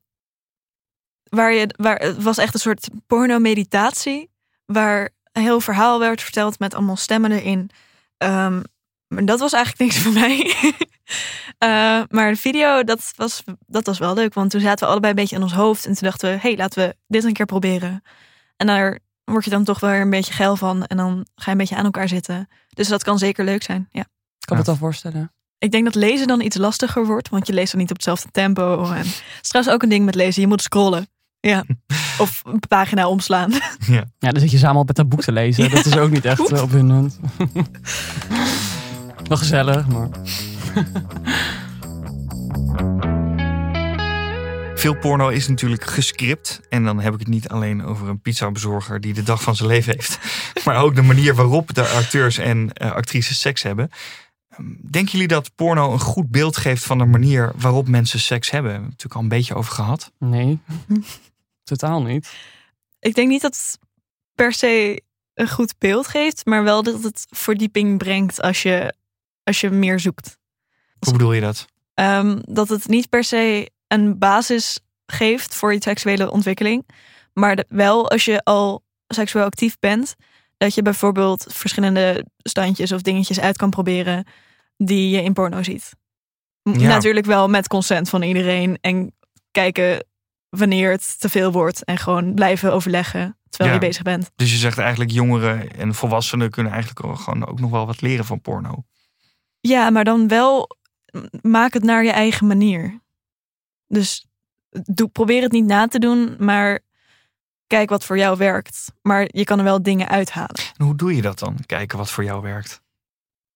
waar 1.24 1.54
je, 1.54 1.74
waar, 1.78 2.00
het 2.00 2.24
was 2.24 2.38
echt 2.38 2.54
een 2.54 2.60
soort 2.60 2.90
porno-meditatie. 3.08 4.30
Waar 4.66 5.10
een 5.32 5.42
heel 5.42 5.62
verhaal 5.62 6.00
werd 6.00 6.22
verteld 6.22 6.60
met 6.60 6.74
allemaal 6.74 6.96
stemmen 6.96 7.32
erin. 7.32 7.70
Ehm, 8.18 8.62
maar 9.08 9.26
dat 9.26 9.40
was 9.40 9.54
eigenlijk 9.54 9.84
niks 9.84 10.02
voor 10.04 10.14
mij. 10.14 10.56
Eh, 11.58 12.02
maar 12.10 12.32
de 12.32 12.38
video, 12.38 12.84
dat 12.84 13.14
was, 13.16 13.44
dat 13.66 13.86
was 13.86 13.98
wel 13.98 14.14
leuk. 14.14 14.34
Want 14.34 14.52
toen 14.52 14.62
zaten 14.62 14.86
we 14.86 14.92
allebei 14.92 15.14
een 15.14 15.20
beetje 15.20 15.36
in 15.36 15.42
ons 15.42 15.54
hoofd. 15.54 15.86
En 15.86 15.94
toen 15.94 16.08
dachten 16.08 16.32
we, 16.32 16.40
hey, 16.40 16.56
laten 16.56 16.88
we 16.88 16.96
dit 17.08 17.24
een 17.24 17.34
keer 17.34 17.46
proberen. 17.46 18.04
En 18.58 18.68
daar 18.68 19.00
word 19.26 19.44
je 19.44 19.50
dan 19.50 19.64
toch 19.64 19.80
wel 19.80 19.90
weer 19.90 20.02
een 20.02 20.10
beetje 20.10 20.34
geil 20.34 20.56
van. 20.56 20.86
En 20.86 20.98
dan 20.98 21.26
ga 21.36 21.46
je 21.46 21.52
een 21.52 21.58
beetje 21.58 21.76
aan 21.76 21.86
elkaar 21.86 22.08
zitten. 22.08 22.48
Dus 22.70 22.88
dat 22.88 23.04
kan 23.04 23.18
zeker 23.18 23.46
leuk 23.46 23.64
zijn. 23.64 23.88
Ja. 23.92 24.00
Ik 24.02 24.06
kan 24.06 24.10
Ja. 24.40 24.54
me 24.54 24.58
het 24.58 24.66
wel 24.66 24.76
voorstellen. 24.76 25.34
Ik 25.58 25.72
denk 25.72 25.84
dat 25.86 25.96
lezen 25.96 26.28
dan 26.28 26.42
iets 26.42 26.58
lastiger 26.58 27.06
wordt. 27.06 27.30
Want 27.30 27.48
je 27.48 27.54
leest 27.54 27.72
dan 27.72 27.80
niet 27.82 27.90
op 27.90 27.96
hetzelfde 27.96 28.30
tempo. 28.32 28.84
En 28.84 28.98
het 28.98 29.06
is 29.42 29.48
trouwens 29.50 29.76
ook 29.76 29.84
een 29.84 29.90
ding 29.90 30.06
met 30.06 30.16
lezen. 30.16 30.42
Je 30.42 30.48
moet 30.48 30.62
scrollen. 30.62 31.08
Ja. 31.40 31.64
Of 32.18 32.42
een 32.46 32.60
pagina 32.68 33.08
omslaan. 33.08 33.52
Ja, 34.20 34.32
dan 34.32 34.40
zit 34.40 34.52
je 34.52 34.58
samen 34.58 34.82
op 34.82 34.88
met 34.88 34.96
dat 34.96 35.10
boek 35.10 35.22
te 35.22 35.32
lezen. 35.32 35.70
Dat 35.72 35.86
is 35.86 35.98
ook 35.98 36.10
niet 36.12 36.26
echt 36.26 36.52
eh, 36.52 36.62
opwindend. 36.62 37.20
Wel 39.28 39.38
gezellig, 39.38 39.88
maar... 39.88 40.10
Veel 44.86 44.98
porno 44.98 45.30
is 45.30 45.48
natuurlijk 45.48 45.84
gescript. 45.84 46.62
En 46.70 46.84
dan 46.84 47.00
heb 47.00 47.14
ik 47.14 47.20
het 47.20 47.28
niet 47.28 47.50
alleen 47.50 47.86
over 47.86 48.10
een 48.10 48.22
pizzabezorger 48.22 49.02
die 49.02 49.14
de 49.14 49.24
dag 49.24 49.42
van 49.42 49.56
zijn 49.56 49.70
leven 49.70 49.94
heeft. 49.94 50.20
Maar 50.66 50.82
ook 50.84 50.96
de 50.96 51.02
manier 51.02 51.36
waarop 51.36 51.74
de 51.74 51.88
acteurs 51.88 52.38
en 52.38 52.74
eh, 52.74 52.92
actrices 52.92 53.40
seks 53.40 53.64
hebben. 53.64 53.90
Ehm, 54.50 54.64
Denken 54.92 55.12
jullie 55.12 55.28
dat 55.28 55.56
porno 55.56 55.92
een 55.92 56.00
goed 56.00 56.30
beeld 56.30 56.58
geeft 56.58 56.84
van 56.84 56.98
de 56.98 57.06
manier 57.06 57.52
waarop 57.56 57.88
mensen 57.88 58.20
seks 58.20 58.50
hebben? 58.50 58.72
We 58.72 58.78
hebben 58.78 58.92
het 58.96 59.04
natuurlijk 59.04 59.16
al 59.16 59.22
een 59.22 59.40
beetje 59.40 59.56
over 59.56 59.74
gehad. 59.74 60.12
Nee, 60.20 60.60
totaal 61.64 62.02
niet. 62.02 62.34
Ik 63.00 63.16
denk 63.16 63.30
niet 63.30 63.42
dat 63.42 63.56
het 63.56 63.80
per 64.36 64.54
se 64.54 65.02
een 65.34 65.50
goed 65.50 65.76
beeld 65.78 66.08
geeft. 66.08 66.46
Maar 66.46 66.64
wel 66.64 66.84
dat 66.84 67.04
het 67.04 67.26
verdieping 67.30 67.98
brengt 67.98 68.42
als 68.42 68.62
je, 68.62 68.94
als 69.44 69.62
je 69.62 69.70
meer 69.70 70.00
zoekt. 70.00 70.38
Hoe 71.00 71.14
bedoel 71.14 71.34
je 71.34 71.42
dat? 71.42 71.66
Ehm, 71.94 72.40
dat 72.42 72.70
het 72.70 72.88
niet 72.88 73.10
per 73.10 73.24
se 73.24 73.74
een 74.00 74.18
basis 74.18 74.80
geeft 75.06 75.56
voor 75.56 75.74
je 75.74 75.82
seksuele 75.82 76.32
ontwikkeling. 76.32 76.88
Maar 77.34 77.64
wel 77.68 78.10
als 78.10 78.26
je 78.26 78.44
al 78.44 78.84
seksueel 79.08 79.46
actief 79.46 79.80
bent, 79.80 80.16
dat 80.58 80.74
je 80.74 80.82
bijvoorbeeld 80.82 81.46
verschillende 81.50 82.26
standjes 82.38 82.92
of 82.92 83.02
dingetjes 83.02 83.40
uit 83.40 83.58
kan 83.58 83.70
proberen 83.70 84.26
die 84.78 85.10
je 85.10 85.24
in 85.24 85.34
porno 85.34 85.64
ziet. 85.64 85.92
Ja. 86.62 86.88
Natuurlijk 86.88 87.26
wel 87.26 87.48
met 87.50 87.68
consent 87.68 88.10
van 88.10 88.22
iedereen 88.22 88.78
en 88.82 89.16
kijken 89.52 90.06
wanneer 90.50 90.92
het 90.92 91.20
te 91.20 91.30
veel 91.30 91.52
wordt 91.52 91.84
en 91.84 91.98
gewoon 91.98 92.34
blijven 92.34 92.74
overleggen 92.74 93.38
terwijl 93.50 93.76
Ja. 93.76 93.82
je 93.82 93.88
bezig 93.88 94.04
bent. 94.04 94.32
Dus 94.36 94.52
je 94.52 94.58
zegt 94.58 94.78
eigenlijk 94.78 95.12
jongeren 95.12 95.72
en 95.76 95.94
volwassenen 95.94 96.50
kunnen 96.50 96.72
eigenlijk 96.72 97.20
gewoon 97.22 97.48
ook 97.48 97.60
nog 97.60 97.72
wel 97.72 97.86
wat 97.86 98.02
leren 98.02 98.26
van 98.26 98.42
porno. 98.42 98.84
Ja, 99.60 99.90
maar 99.90 100.04
dan 100.04 100.28
wel 100.28 100.70
maak 101.42 101.74
het 101.74 101.84
naar 101.84 102.04
je 102.04 102.12
eigen 102.12 102.48
manier. 102.48 103.04
Dus 103.88 104.26
doe, 104.70 105.08
probeer 105.08 105.42
het 105.42 105.52
niet 105.52 105.66
na 105.66 105.88
te 105.88 106.00
doen, 106.00 106.36
maar 106.40 106.80
kijk 107.68 107.90
wat 107.90 108.06
voor 108.06 108.18
jou 108.18 108.38
werkt. 108.38 108.92
Maar 109.02 109.28
je 109.32 109.44
kan 109.44 109.58
er 109.58 109.64
wel 109.64 109.84
dingen 109.84 110.08
uithalen. 110.08 110.56
En 110.78 110.86
hoe 110.86 110.96
doe 110.96 111.16
je 111.16 111.22
dat 111.22 111.40
dan? 111.40 111.58
Kijken 111.66 111.98
wat 111.98 112.12
voor 112.12 112.24
jou 112.24 112.42
werkt. 112.42 112.82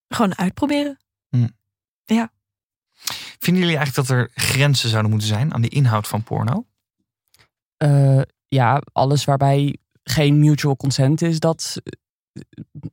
Gewoon 0.08 0.38
uitproberen. 0.38 0.98
Vinden 3.38 3.62
jullie 3.62 3.78
eigenlijk 3.78 4.08
dat 4.08 4.16
er 4.16 4.30
grenzen 4.34 4.88
zouden 4.88 5.10
moeten 5.10 5.28
zijn 5.28 5.54
aan 5.54 5.60
de 5.60 5.68
inhoud 5.68 6.08
van 6.08 6.22
porno? 6.22 6.66
Eh, 7.76 8.20
ja, 8.48 8.82
alles 8.92 9.24
waarbij 9.24 9.76
geen 10.02 10.38
mutual 10.38 10.76
consent 10.76 11.22
is, 11.22 11.40
dat 11.40 11.80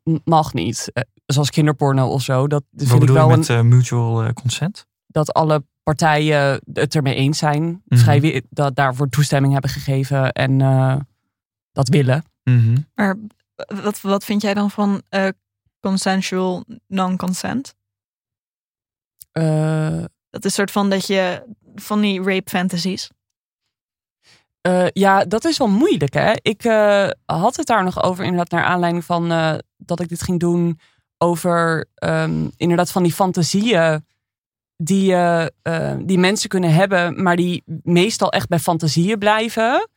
eh, 0.04 0.16
mag 0.24 0.54
niet. 0.54 0.90
Eh, 0.94 1.04
zoals 1.26 1.50
kinderporno 1.50 2.08
of 2.08 2.22
zo. 2.22 2.48
Dat 2.48 2.64
Wat 2.72 2.88
vind 2.88 2.92
ik 2.92 3.00
bedoel 3.00 3.16
je 3.16 3.28
wel 3.28 3.38
met 3.38 3.48
een, 3.48 3.68
mutual 3.68 4.34
consent? 4.34 4.88
dat 5.08 5.34
alle 5.34 5.64
partijen 5.88 6.62
het 6.74 6.96
ermee 6.96 7.16
eens 7.16 7.38
zijn. 7.38 7.82
Mhm. 7.86 8.00
Vrijwillig 8.00 8.42
dat 8.50 8.76
daarvoor 8.76 9.10
toestemming 9.10 9.54
hebben 9.54 9.72
gegeven 9.72 10.32
en 10.32 10.62
eh, 10.62 10.96
dat 11.72 11.88
willen. 11.88 12.24
Mhm. 12.44 12.78
Maar 12.96 13.16
wat, 13.84 14.02
wat 14.02 14.26
vind 14.26 14.42
jij 14.42 14.54
dan 14.54 14.72
van 14.72 15.02
eh, 15.10 15.28
consensual 15.80 16.66
non-consent? 16.88 17.76
Eh, 19.32 20.04
Dat 20.30 20.46
is 20.46 20.52
een 20.52 20.52
soort 20.52 20.72
van 20.72 20.90
dat 20.90 21.08
je 21.08 21.44
van 21.76 22.02
die 22.02 22.24
rape 22.24 22.50
fantasies. 22.50 23.10
Eh, 24.62 24.88
ja, 24.94 25.26
dat 25.26 25.46
is 25.46 25.58
wel 25.58 25.68
moeilijk, 25.70 26.14
hè? 26.14 26.34
Ik 26.42 26.64
eh, 26.64 27.10
had 27.26 27.56
het 27.56 27.68
daar 27.68 27.84
nog 27.84 28.04
over, 28.04 28.24
inderdaad, 28.24 28.52
naar 28.52 28.64
aanleiding 28.64 29.06
van 29.06 29.32
eh, 29.32 29.56
dat 29.78 30.00
ik 30.00 30.10
dit 30.10 30.22
ging 30.22 30.40
doen. 30.40 30.80
Over 31.18 31.86
ehm, 31.96 32.48
inderdaad 32.56 32.92
van 32.92 33.04
die 33.04 33.14
fantasieën 33.14 34.06
die, 34.78 35.14
eh, 35.14 35.46
eh, 35.62 35.98
die 36.02 36.18
mensen 36.18 36.50
kunnen 36.50 36.74
hebben, 36.74 37.24
maar 37.24 37.36
die 37.36 37.64
meestal 37.84 38.32
echt 38.32 38.48
bij 38.48 38.60
fantasieën 38.60 39.20
blijven. 39.20 39.90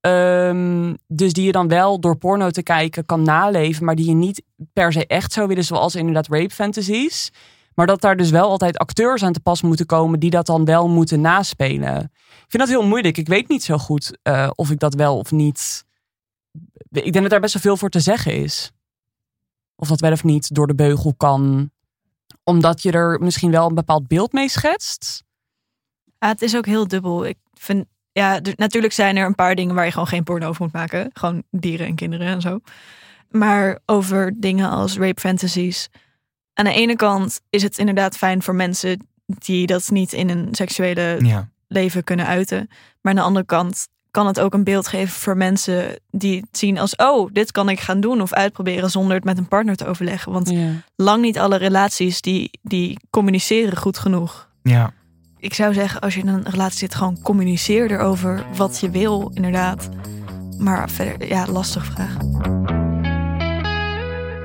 Ehm, 0.00 0.94
dus 1.06 1.32
die 1.32 1.44
je 1.44 1.52
dan 1.52 1.68
wel 1.68 2.00
door 2.00 2.16
porno 2.16 2.50
te 2.50 2.62
kijken 2.62 3.06
kan 3.06 3.22
naleven, 3.22 3.84
maar 3.84 3.94
die 3.94 4.08
je 4.08 4.14
niet 4.14 4.42
per 4.72 4.92
se 4.92 5.06
echt 5.06 5.32
zou 5.32 5.46
willen, 5.48 5.64
zoals 5.64 5.94
inderdaad 5.94 6.28
rape 6.28 6.54
fantasies. 6.54 7.32
Maar 7.74 7.86
dat 7.86 8.00
daar 8.00 8.16
dus 8.16 8.30
wel 8.30 8.48
altijd 8.48 8.78
acteurs 8.78 9.22
aan 9.22 9.32
te 9.32 9.40
pas 9.40 9.62
moeten 9.62 9.86
komen 9.86 10.20
die 10.20 10.30
dat 10.30 10.46
dan 10.46 10.64
wel 10.64 10.88
moeten 10.88 11.20
naspelen. 11.20 11.96
Ik 12.14 12.46
vind 12.48 12.62
dat 12.62 12.68
heel 12.68 12.86
moeilijk. 12.86 13.18
Ik 13.18 13.28
weet 13.28 13.48
niet 13.48 13.62
zo 13.62 13.78
goed 13.78 14.18
eh, 14.22 14.50
of 14.54 14.70
ik 14.70 14.78
dat 14.78 14.94
wel 14.94 15.18
of 15.18 15.30
niet. 15.30 15.84
Ik 16.90 17.12
denk 17.12 17.14
dat 17.14 17.30
daar 17.30 17.40
best 17.40 17.52
wel 17.52 17.62
veel 17.62 17.76
voor 17.76 17.90
te 17.90 18.00
zeggen 18.00 18.34
is. 18.34 18.72
Of 19.76 19.88
dat 19.88 20.00
wel 20.00 20.12
of 20.12 20.24
niet 20.24 20.54
door 20.54 20.66
de 20.66 20.74
beugel 20.74 21.14
kan. 21.14 21.70
Omdat 22.44 22.82
je 22.82 22.92
er 22.92 23.20
misschien 23.20 23.50
wel 23.50 23.68
een 23.68 23.74
bepaald 23.74 24.06
beeld 24.08 24.32
mee 24.32 24.48
schetst. 24.48 25.24
Ja, 26.18 26.28
het 26.28 26.42
is 26.42 26.56
ook 26.56 26.66
heel 26.66 26.88
dubbel. 26.88 27.26
Ik 27.26 27.36
vind, 27.54 27.86
ja, 28.12 28.40
natuurlijk 28.56 28.92
zijn 28.92 29.16
er 29.16 29.26
een 29.26 29.34
paar 29.34 29.54
dingen 29.54 29.74
waar 29.74 29.84
je 29.84 29.90
gewoon 29.90 30.06
geen 30.06 30.24
porno 30.24 30.48
over 30.48 30.62
moet 30.62 30.72
maken. 30.72 31.10
Gewoon 31.12 31.42
dieren 31.50 31.86
en 31.86 31.94
kinderen 31.94 32.26
en 32.26 32.40
zo. 32.40 32.60
Maar 33.30 33.78
over 33.86 34.32
dingen 34.40 34.70
als 34.70 34.96
rape 34.98 35.20
fantasies. 35.20 35.88
Aan 36.54 36.64
de 36.64 36.72
ene 36.72 36.96
kant 36.96 37.40
is 37.50 37.62
het 37.62 37.78
inderdaad 37.78 38.16
fijn 38.16 38.42
voor 38.42 38.54
mensen 38.54 39.08
die 39.26 39.66
dat 39.66 39.90
niet 39.90 40.12
in 40.12 40.28
een 40.28 40.48
seksuele 40.54 41.16
Ja. 41.20 41.48
leven 41.68 42.04
kunnen 42.04 42.26
uiten. 42.26 42.68
Maar 43.00 43.12
aan 43.12 43.18
de 43.18 43.24
andere 43.26 43.46
kant 43.46 43.88
kan 44.16 44.26
het 44.26 44.40
ook 44.40 44.54
een 44.54 44.64
beeld 44.64 44.88
geven 44.88 45.14
voor 45.14 45.36
mensen 45.36 45.98
die 46.10 46.36
het 46.40 46.58
zien 46.58 46.78
als: 46.78 46.96
oh, 46.96 47.30
dit 47.32 47.52
kan 47.52 47.68
ik 47.68 47.80
gaan 47.80 48.00
doen 48.00 48.20
of 48.20 48.32
uitproberen 48.32 48.90
zonder 48.90 49.16
het 49.16 49.24
met 49.24 49.38
een 49.38 49.48
partner 49.48 49.76
te 49.76 49.86
overleggen. 49.86 50.32
Want 50.32 50.50
Ja. 50.50 50.70
lang 50.96 51.22
niet 51.22 51.38
alle 51.38 51.56
relaties 51.56 52.20
die, 52.20 52.50
die 52.62 52.98
communiceren 53.10 53.76
goed 53.76 53.98
genoeg. 53.98 54.48
Ja. 54.62 54.92
Ik 55.38 55.54
zou 55.54 55.74
zeggen, 55.74 56.00
als 56.00 56.14
je 56.14 56.20
in 56.20 56.28
een 56.28 56.50
relatie 56.50 56.78
zit, 56.78 56.94
gewoon 56.94 57.20
communiceer 57.22 57.90
erover 57.90 58.44
wat 58.56 58.80
je 58.80 58.90
wil, 58.90 59.30
inderdaad. 59.34 59.88
Maar 60.58 60.90
verder, 60.90 61.28
ja, 61.28 61.46
lastig 61.46 61.84
vraag. 61.84 62.16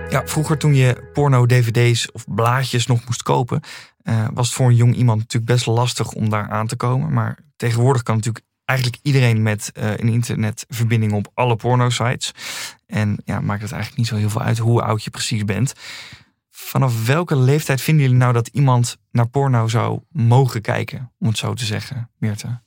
Ja, 0.09 0.21
vroeger 0.25 0.57
toen 0.57 0.75
je 0.75 1.09
porno-dvd's 1.13 2.11
of 2.11 2.25
blaadjes 2.27 2.87
nog 2.87 3.05
moest 3.05 3.23
kopen, 3.23 3.61
eh, 4.03 4.27
was 4.33 4.45
het 4.47 4.55
voor 4.55 4.67
een 4.67 4.75
jong 4.75 4.95
iemand 4.95 5.19
natuurlijk 5.19 5.51
best 5.51 5.65
lastig 5.65 6.11
om 6.11 6.29
daar 6.29 6.49
aan 6.49 6.67
te 6.67 6.75
komen. 6.75 7.13
Maar 7.13 7.37
tegenwoordig 7.55 8.03
kan 8.03 8.15
natuurlijk 8.15 8.45
eigenlijk 8.71 8.99
iedereen 9.01 9.41
met 9.41 9.71
eh, 9.73 9.89
een 9.89 10.09
internetverbinding 10.09 11.13
op 11.13 11.31
alle 11.33 11.55
porno-sites. 11.55 12.33
En 12.85 13.17
ja, 13.25 13.39
maakt 13.39 13.61
het 13.61 13.71
eigenlijk 13.71 14.01
niet 14.01 14.07
zo 14.07 14.15
heel 14.15 14.29
veel 14.29 14.41
uit 14.41 14.57
hoe 14.57 14.81
oud 14.81 15.03
je 15.03 15.09
precies 15.09 15.45
bent. 15.45 15.73
Vanaf 16.49 17.05
welke 17.05 17.35
leeftijd 17.35 17.81
vinden 17.81 18.03
jullie 18.03 18.19
nou 18.19 18.33
dat 18.33 18.47
iemand 18.47 18.97
naar 19.11 19.29
porno 19.29 19.67
zou 19.67 20.01
mogen 20.09 20.61
kijken, 20.61 21.11
om 21.19 21.27
het 21.27 21.37
zo 21.37 21.53
te 21.53 21.65
zeggen, 21.65 22.11
Meerte? 22.17 22.61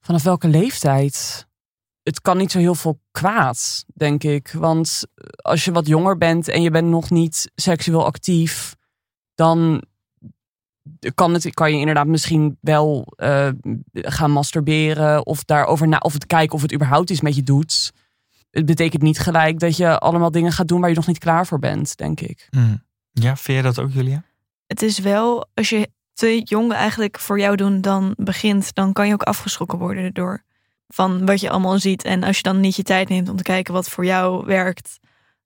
Vanaf 0.00 0.22
welke 0.22 0.48
leeftijd? 0.48 1.46
Het 2.02 2.20
kan 2.20 2.36
niet 2.36 2.50
zo 2.50 2.58
heel 2.58 2.74
veel 2.74 3.00
kwaad, 3.10 3.84
denk 3.94 4.22
ik. 4.22 4.52
Want 4.52 5.02
als 5.36 5.64
je 5.64 5.72
wat 5.72 5.86
jonger 5.86 6.16
bent 6.16 6.48
en 6.48 6.62
je 6.62 6.70
bent 6.70 6.88
nog 6.88 7.10
niet 7.10 7.50
seksueel 7.54 8.04
actief, 8.04 8.76
dan 9.34 9.84
kan, 11.14 11.32
het, 11.32 11.54
kan 11.54 11.72
je 11.72 11.78
inderdaad 11.78 12.06
misschien 12.06 12.58
wel 12.60 13.12
eh, 13.16 13.48
gaan 13.92 14.30
masturberen 14.30 15.26
of 15.26 15.44
daarover 15.44 15.88
na, 15.88 15.98
of 15.98 16.12
het 16.12 16.26
kijken 16.26 16.54
of 16.54 16.62
het 16.62 16.74
überhaupt 16.74 17.10
iets 17.10 17.20
met 17.20 17.36
je 17.36 17.42
doet. 17.42 17.92
Het 18.50 18.66
betekent 18.66 19.02
niet 19.02 19.18
gelijk 19.18 19.58
dat 19.58 19.76
je 19.76 19.98
allemaal 19.98 20.30
dingen 20.30 20.52
gaat 20.52 20.68
doen 20.68 20.80
waar 20.80 20.90
je 20.90 20.96
nog 20.96 21.06
niet 21.06 21.18
klaar 21.18 21.46
voor 21.46 21.58
bent, 21.58 21.96
denk 21.96 22.20
ik. 22.20 22.48
Hmm. 22.50 22.82
Ja, 23.12 23.36
vind 23.36 23.58
jij 23.58 23.62
dat 23.62 23.78
ook, 23.78 23.92
Julia? 23.92 24.22
Het 24.66 24.82
is 24.82 24.98
wel, 24.98 25.48
als 25.54 25.68
je 25.68 25.90
te 26.12 26.40
jong 26.44 26.72
eigenlijk 26.72 27.18
voor 27.18 27.38
jou 27.38 27.56
doen 27.56 27.80
dan 27.80 28.14
begint, 28.16 28.74
dan 28.74 28.92
kan 28.92 29.06
je 29.06 29.12
ook 29.12 29.22
afgeschrokken 29.22 29.78
worden 29.78 30.04
erdoor. 30.04 30.42
Van 30.88 31.26
wat 31.26 31.40
je 31.40 31.50
allemaal 31.50 31.78
ziet. 31.78 32.04
En 32.04 32.22
als 32.22 32.36
je 32.36 32.42
dan 32.42 32.60
niet 32.60 32.76
je 32.76 32.82
tijd 32.82 33.08
neemt 33.08 33.28
om 33.28 33.36
te 33.36 33.42
kijken 33.42 33.74
wat 33.74 33.88
voor 33.88 34.04
jou 34.04 34.46
werkt, 34.46 34.98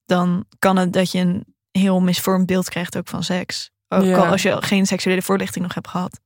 dan 0.06 0.44
kan 0.58 0.76
het 0.76 0.92
dat 0.92 1.12
je 1.12 1.18
een 1.18 1.44
heel 1.70 2.00
misvormd 2.00 2.46
beeld 2.46 2.68
krijgt 2.68 2.96
ook 2.96 3.08
van 3.08 3.22
seks. 3.22 3.70
Ook 3.96 4.04
Ja. 4.04 4.16
al 4.18 4.26
als 4.26 4.42
je 4.42 4.62
geen 4.62 4.86
seksuele 4.86 5.22
voorlichting 5.22 5.64
nog 5.64 5.74
hebt 5.74 5.88
gehad. 5.88 6.20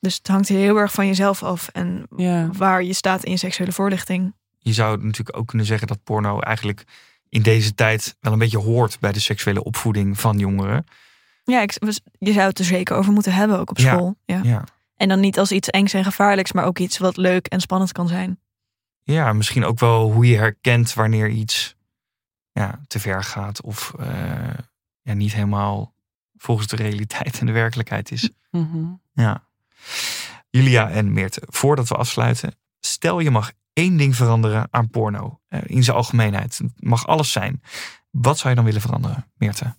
Dus 0.00 0.14
het 0.16 0.28
hangt 0.28 0.48
heel 0.48 0.76
erg 0.76 0.92
van 0.92 1.06
jezelf 1.06 1.42
af 1.42 1.68
en 1.68 2.06
Ja. 2.16 2.48
waar 2.52 2.82
je 2.82 2.92
staat 2.92 3.24
in 3.24 3.30
je 3.30 3.36
seksuele 3.36 3.72
voorlichting. 3.72 4.34
Je 4.58 4.72
zou 4.72 5.04
natuurlijk 5.04 5.36
ook 5.38 5.46
kunnen 5.46 5.66
zeggen 5.66 5.86
dat 5.86 6.02
porno 6.04 6.40
eigenlijk 6.40 6.84
in 7.28 7.42
deze 7.42 7.74
tijd 7.74 8.16
wel 8.20 8.32
een 8.32 8.38
beetje 8.38 8.58
hoort 8.58 9.00
bij 9.00 9.12
de 9.12 9.20
seksuele 9.20 9.64
opvoeding 9.64 10.20
van 10.20 10.38
jongeren. 10.38 10.84
Ja, 11.44 11.60
ik, 11.60 11.72
je 12.18 12.32
zou 12.32 12.48
het 12.48 12.58
er 12.58 12.64
zeker 12.64 12.96
over 12.96 13.12
moeten 13.12 13.32
hebben, 13.32 13.58
ook 13.58 13.70
op 13.70 13.78
school. 13.78 14.16
Ja. 14.24 14.40
Ja. 14.42 14.64
En 14.96 15.08
dan 15.08 15.20
niet 15.20 15.38
als 15.38 15.52
iets 15.52 15.70
engs 15.70 15.92
en 15.92 16.04
gevaarlijks, 16.04 16.52
maar 16.52 16.64
ook 16.64 16.78
iets 16.78 16.98
wat 16.98 17.16
leuk 17.16 17.46
en 17.46 17.60
spannend 17.60 17.92
kan 17.92 18.08
zijn. 18.08 18.38
Ja, 19.02 19.32
misschien 19.32 19.64
ook 19.64 19.78
wel 19.78 20.12
hoe 20.12 20.26
je 20.26 20.36
herkent 20.36 20.94
wanneer 20.94 21.28
iets 21.28 21.74
ja, 22.52 22.80
te 22.86 23.00
ver 23.00 23.22
gaat 23.24 23.62
of 23.62 23.94
eh, 23.98 24.06
ja, 25.02 25.12
niet 25.12 25.32
helemaal 25.34 25.93
volgens 26.44 26.66
de 26.68 26.76
realiteit 26.76 27.38
en 27.40 27.46
de 27.46 27.52
werkelijkheid 27.52 28.10
is. 28.10 28.30
Mhm. 28.50 28.84
Ja. 29.12 29.44
Julia 30.50 30.90
en 30.90 31.12
Meerte, 31.12 31.42
voordat 31.46 31.88
we 31.88 31.94
afsluiten, 31.94 32.54
stel 32.80 33.18
je 33.20 33.30
mag 33.30 33.52
één 33.72 33.96
ding 33.96 34.16
veranderen 34.16 34.68
aan 34.70 34.90
porno 34.90 35.40
eh, 35.48 35.60
in 35.64 35.82
zijn 35.84 35.96
algemeenheid. 35.96 36.58
Het 36.58 36.72
mag 36.76 37.06
alles 37.06 37.32
zijn. 37.32 37.62
Wat 38.10 38.38
zou 38.38 38.48
je 38.48 38.54
dan 38.54 38.64
willen 38.64 38.80
veranderen, 38.80 39.30
Meerte? 39.36 39.74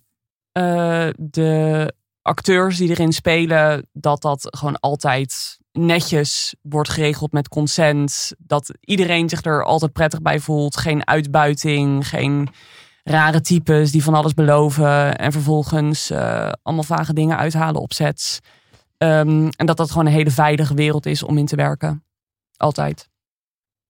eh, 0.51 1.07
de 1.17 1.93
acteurs 2.21 2.77
die 2.77 2.89
erin 2.89 3.13
spelen, 3.13 3.87
dat 3.93 4.21
dat 4.21 4.47
gewoon 4.57 4.79
altijd 4.79 5.57
netjes 5.71 6.55
wordt 6.61 6.89
geregeld 6.89 7.31
met 7.31 7.47
consent. 7.47 8.31
Dat 8.37 8.73
iedereen 8.79 9.29
zich 9.29 9.43
er 9.43 9.63
altijd 9.63 9.93
prettig 9.93 10.21
bij 10.21 10.39
voelt. 10.39 10.77
Geen 10.77 11.07
uitbuiting, 11.07 12.07
geen 12.07 12.49
rare 13.09 13.41
types 13.41 13.91
die 13.91 14.03
van 14.03 14.13
alles 14.13 14.33
beloven 14.33 15.17
en 15.17 15.31
vervolgens 15.31 16.09
eh, 16.09 16.51
allemaal 16.61 16.83
vage 16.83 17.13
dingen 17.13 17.37
uithalen 17.37 17.81
op 17.81 17.93
sets. 17.93 18.39
Ehm, 18.97 19.49
en 19.55 19.65
dat 19.65 19.77
dat 19.77 19.91
gewoon 19.91 20.05
een 20.05 20.11
hele 20.11 20.31
veilige 20.31 20.73
wereld 20.73 21.05
is 21.05 21.23
om 21.23 21.37
in 21.37 21.45
te 21.45 21.55
werken. 21.55 22.03
Altijd. 22.57 23.09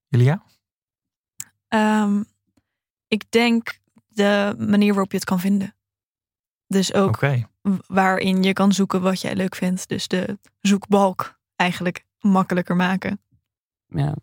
Julia? 0.07 0.43
Ehm, 1.67 2.23
ik 3.07 3.31
denk 3.31 3.79
de 4.07 4.55
manier 4.57 4.93
waarop 4.93 5.11
je 5.11 5.17
het 5.17 5.25
kan 5.25 5.39
vinden. 5.39 5.75
Dus 6.67 6.93
ook 6.93 7.19
waarin 7.87 8.43
je 8.43 8.53
kan 8.53 8.73
zoeken 8.73 9.01
wat 9.01 9.21
jij 9.21 9.35
leuk 9.35 9.55
vindt. 9.55 9.87
Dus 9.87 10.07
de 10.07 10.37
zoekbalk 10.61 11.39
eigenlijk 11.55 12.05
makkelijker 12.19 12.75
maken. 12.75 13.19
Ja. 13.87 14.15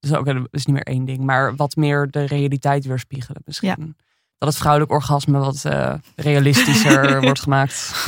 Dus 0.00 0.14
ook 0.14 0.26
dat 0.26 0.48
is 0.50 0.66
niet 0.66 0.74
meer 0.74 0.84
één 0.84 1.04
ding, 1.04 1.18
maar 1.18 1.56
wat 1.56 1.76
meer 1.76 2.10
de 2.10 2.24
realiteit 2.24 2.84
weerspiegelen 2.84 3.42
misschien. 3.44 3.96
Dat 4.38 4.48
het 4.48 4.58
vrouwelijk 4.58 4.92
orgasme 4.92 5.38
wat 5.38 5.64
eh, 5.64 5.94
realistischer 6.16 7.20
wordt 7.26 7.40
gemaakt. 7.40 8.06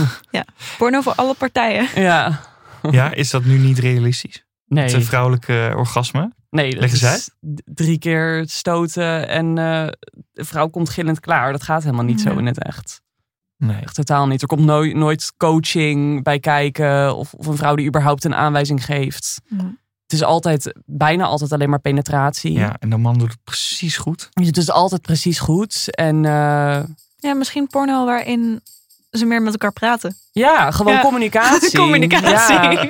Porno 0.78 1.00
voor 1.00 1.14
alle 1.14 1.34
partijen. 1.34 1.88
ja. 1.94 2.40
Ja, 2.90 3.12
is 3.14 3.30
dat 3.30 3.44
nu 3.44 3.58
niet 3.58 3.78
realistisch? 3.78 4.44
Nee. 4.66 4.94
Het 4.94 5.04
vrouwelijke 5.04 5.72
orgasme? 5.76 6.32
Nee, 6.50 6.70
dat 6.70 6.80
Leg 6.80 6.90
eens 6.90 7.02
is 7.02 7.08
uit. 7.08 7.30
d- 7.54 7.62
drie 7.64 7.98
keer 7.98 8.44
stoten 8.46 9.28
en 9.28 9.46
eh, 9.58 9.86
de 10.32 10.44
vrouw 10.44 10.68
komt 10.68 10.90
gillend 10.90 11.20
klaar. 11.20 11.52
Dat 11.52 11.62
gaat 11.62 11.82
helemaal 11.82 12.04
niet 12.04 12.20
zo 12.20 12.30
Ja. 12.32 12.38
in 12.38 12.46
het 12.46 12.62
echt. 12.64 13.00
Nee. 13.56 13.80
Echt 13.82 13.94
totaal 13.94 14.26
niet. 14.26 14.42
Er 14.42 14.48
komt 14.48 14.64
nooit, 14.64 14.94
nooit 14.96 15.32
coaching 15.36 16.22
bij 16.22 16.38
kijken 16.38 17.16
of, 17.16 17.32
of 17.34 17.46
een 17.46 17.56
vrouw 17.56 17.74
die 17.74 17.86
überhaupt 17.86 18.24
een 18.24 18.34
aanwijzing 18.34 18.84
geeft. 18.84 19.40
Het 20.10 20.18
is 20.20 20.24
altijd, 20.26 20.72
bijna 20.86 21.24
altijd 21.24 21.52
alleen 21.52 21.70
maar 21.70 21.78
penetratie. 21.80 22.52
Ja, 22.52 22.76
en 22.78 22.90
de 22.90 22.96
man 22.96 23.18
doet 23.18 23.28
het 23.30 23.44
precies 23.44 23.96
goed. 23.96 24.28
Dus 24.32 24.46
het 24.46 24.56
is 24.56 24.70
altijd 24.70 25.02
precies 25.02 25.38
goed. 25.38 25.94
En 25.94 26.24
eh, 26.24 26.78
Ja, 27.18 27.34
misschien 27.34 27.66
porno 27.66 28.04
waarin 28.04 28.60
ze 29.10 29.24
meer 29.24 29.42
met 29.42 29.52
elkaar 29.52 29.72
praten. 29.72 30.16
ja, 30.32 30.70
gewoon 30.70 30.92
Ja. 30.92 31.00
communicatie. 31.00 31.78
Communicatie. 31.84 32.54
Ja. 32.54 32.82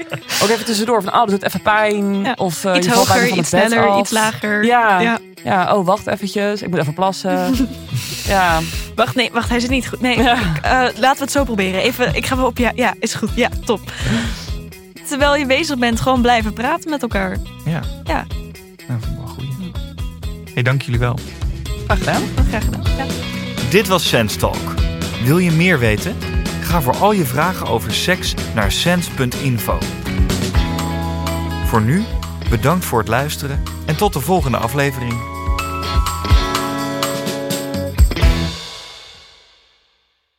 Ook 0.42 0.48
even 0.48 0.64
tussendoor 0.64 1.02
van, 1.02 1.12
oh, 1.12 1.18
dat 1.18 1.28
doet 1.28 1.42
even 1.42 1.62
pijn. 1.62 2.22
Ja. 2.24 2.33
Of 2.37 2.64
eh, 2.64 2.76
iets 2.76 2.87
je 2.87 2.92
valt 2.92 3.06
bijna 3.06 3.20
hoger, 3.20 3.28
van 3.28 3.38
iets 3.38 3.48
sneller, 3.48 3.88
af. 3.88 4.00
iets 4.00 4.11
lager. 4.11 4.64
Ja. 4.64 5.00
Ja. 5.00 5.18
Ja, 5.44 5.76
oh, 5.76 5.87
wacht 5.87 6.06
eventjes. 6.06 6.62
Ik 6.62 6.68
moet 6.70 6.78
even 6.78 6.94
plassen. 6.94 7.68
ja. 8.35 8.61
Wacht, 8.94 9.14
nee, 9.14 9.30
wacht, 9.33 9.48
hij 9.48 9.61
zit 9.61 9.70
niet 9.70 9.88
goed. 9.88 10.00
Nee, 10.00 10.18
Ja. 10.22 10.35
ik, 10.35 10.62
eh, 10.62 10.70
laten 11.00 11.16
we 11.18 11.22
het 11.22 11.33
zo 11.33 11.44
proberen. 11.44 11.80
Even, 11.80 12.14
ik 12.14 12.26
ga 12.26 12.37
wel 12.37 12.46
op. 12.46 12.59
Ja, 12.59 12.72
ja, 12.74 12.94
is 12.98 13.14
goed. 13.14 13.30
Ja, 13.35 13.48
top. 13.64 13.92
Terwijl 15.10 15.36
je 15.36 15.46
bezig 15.46 15.78
bent, 15.78 16.00
gewoon 16.00 16.22
blijven 16.22 16.52
praten 16.52 16.90
met 16.90 17.02
elkaar. 17.02 17.36
Ja. 17.64 17.80
Ja. 18.04 18.26
Nou, 18.88 19.00
vind 19.00 19.12
ik 19.12 19.18
wel 19.18 19.26
goeie. 19.26 19.72
Hey, 20.54 20.62
dank 20.62 20.82
jullie 20.82 21.00
wel. 21.00 21.18
Graag 21.84 21.98
gedaan. 21.98 22.22
Graag 22.48 22.64
gedaan. 22.64 22.82
Ja. 22.96 23.04
Dit 23.70 23.88
was 23.88 24.08
Sense 24.08 24.38
Talk. 24.38 24.74
Wil 25.24 25.38
je 25.38 25.50
meer 25.50 25.78
weten? 25.78 26.16
Ga 26.60 26.82
voor 26.82 26.96
al 26.96 27.12
je 27.12 27.24
vragen 27.24 27.66
over 27.66 27.92
seks 27.92 28.34
naar 28.54 28.72
sens.info. 28.72 29.78
Voor 31.66 31.82
nu, 31.82 32.04
bedankt 32.50 32.84
voor 32.84 32.98
het 32.98 33.08
luisteren 33.08 33.62
en 33.86 33.96
tot 33.96 34.12
de 34.12 34.20
volgende 34.20 34.56
aflevering. 34.56 35.14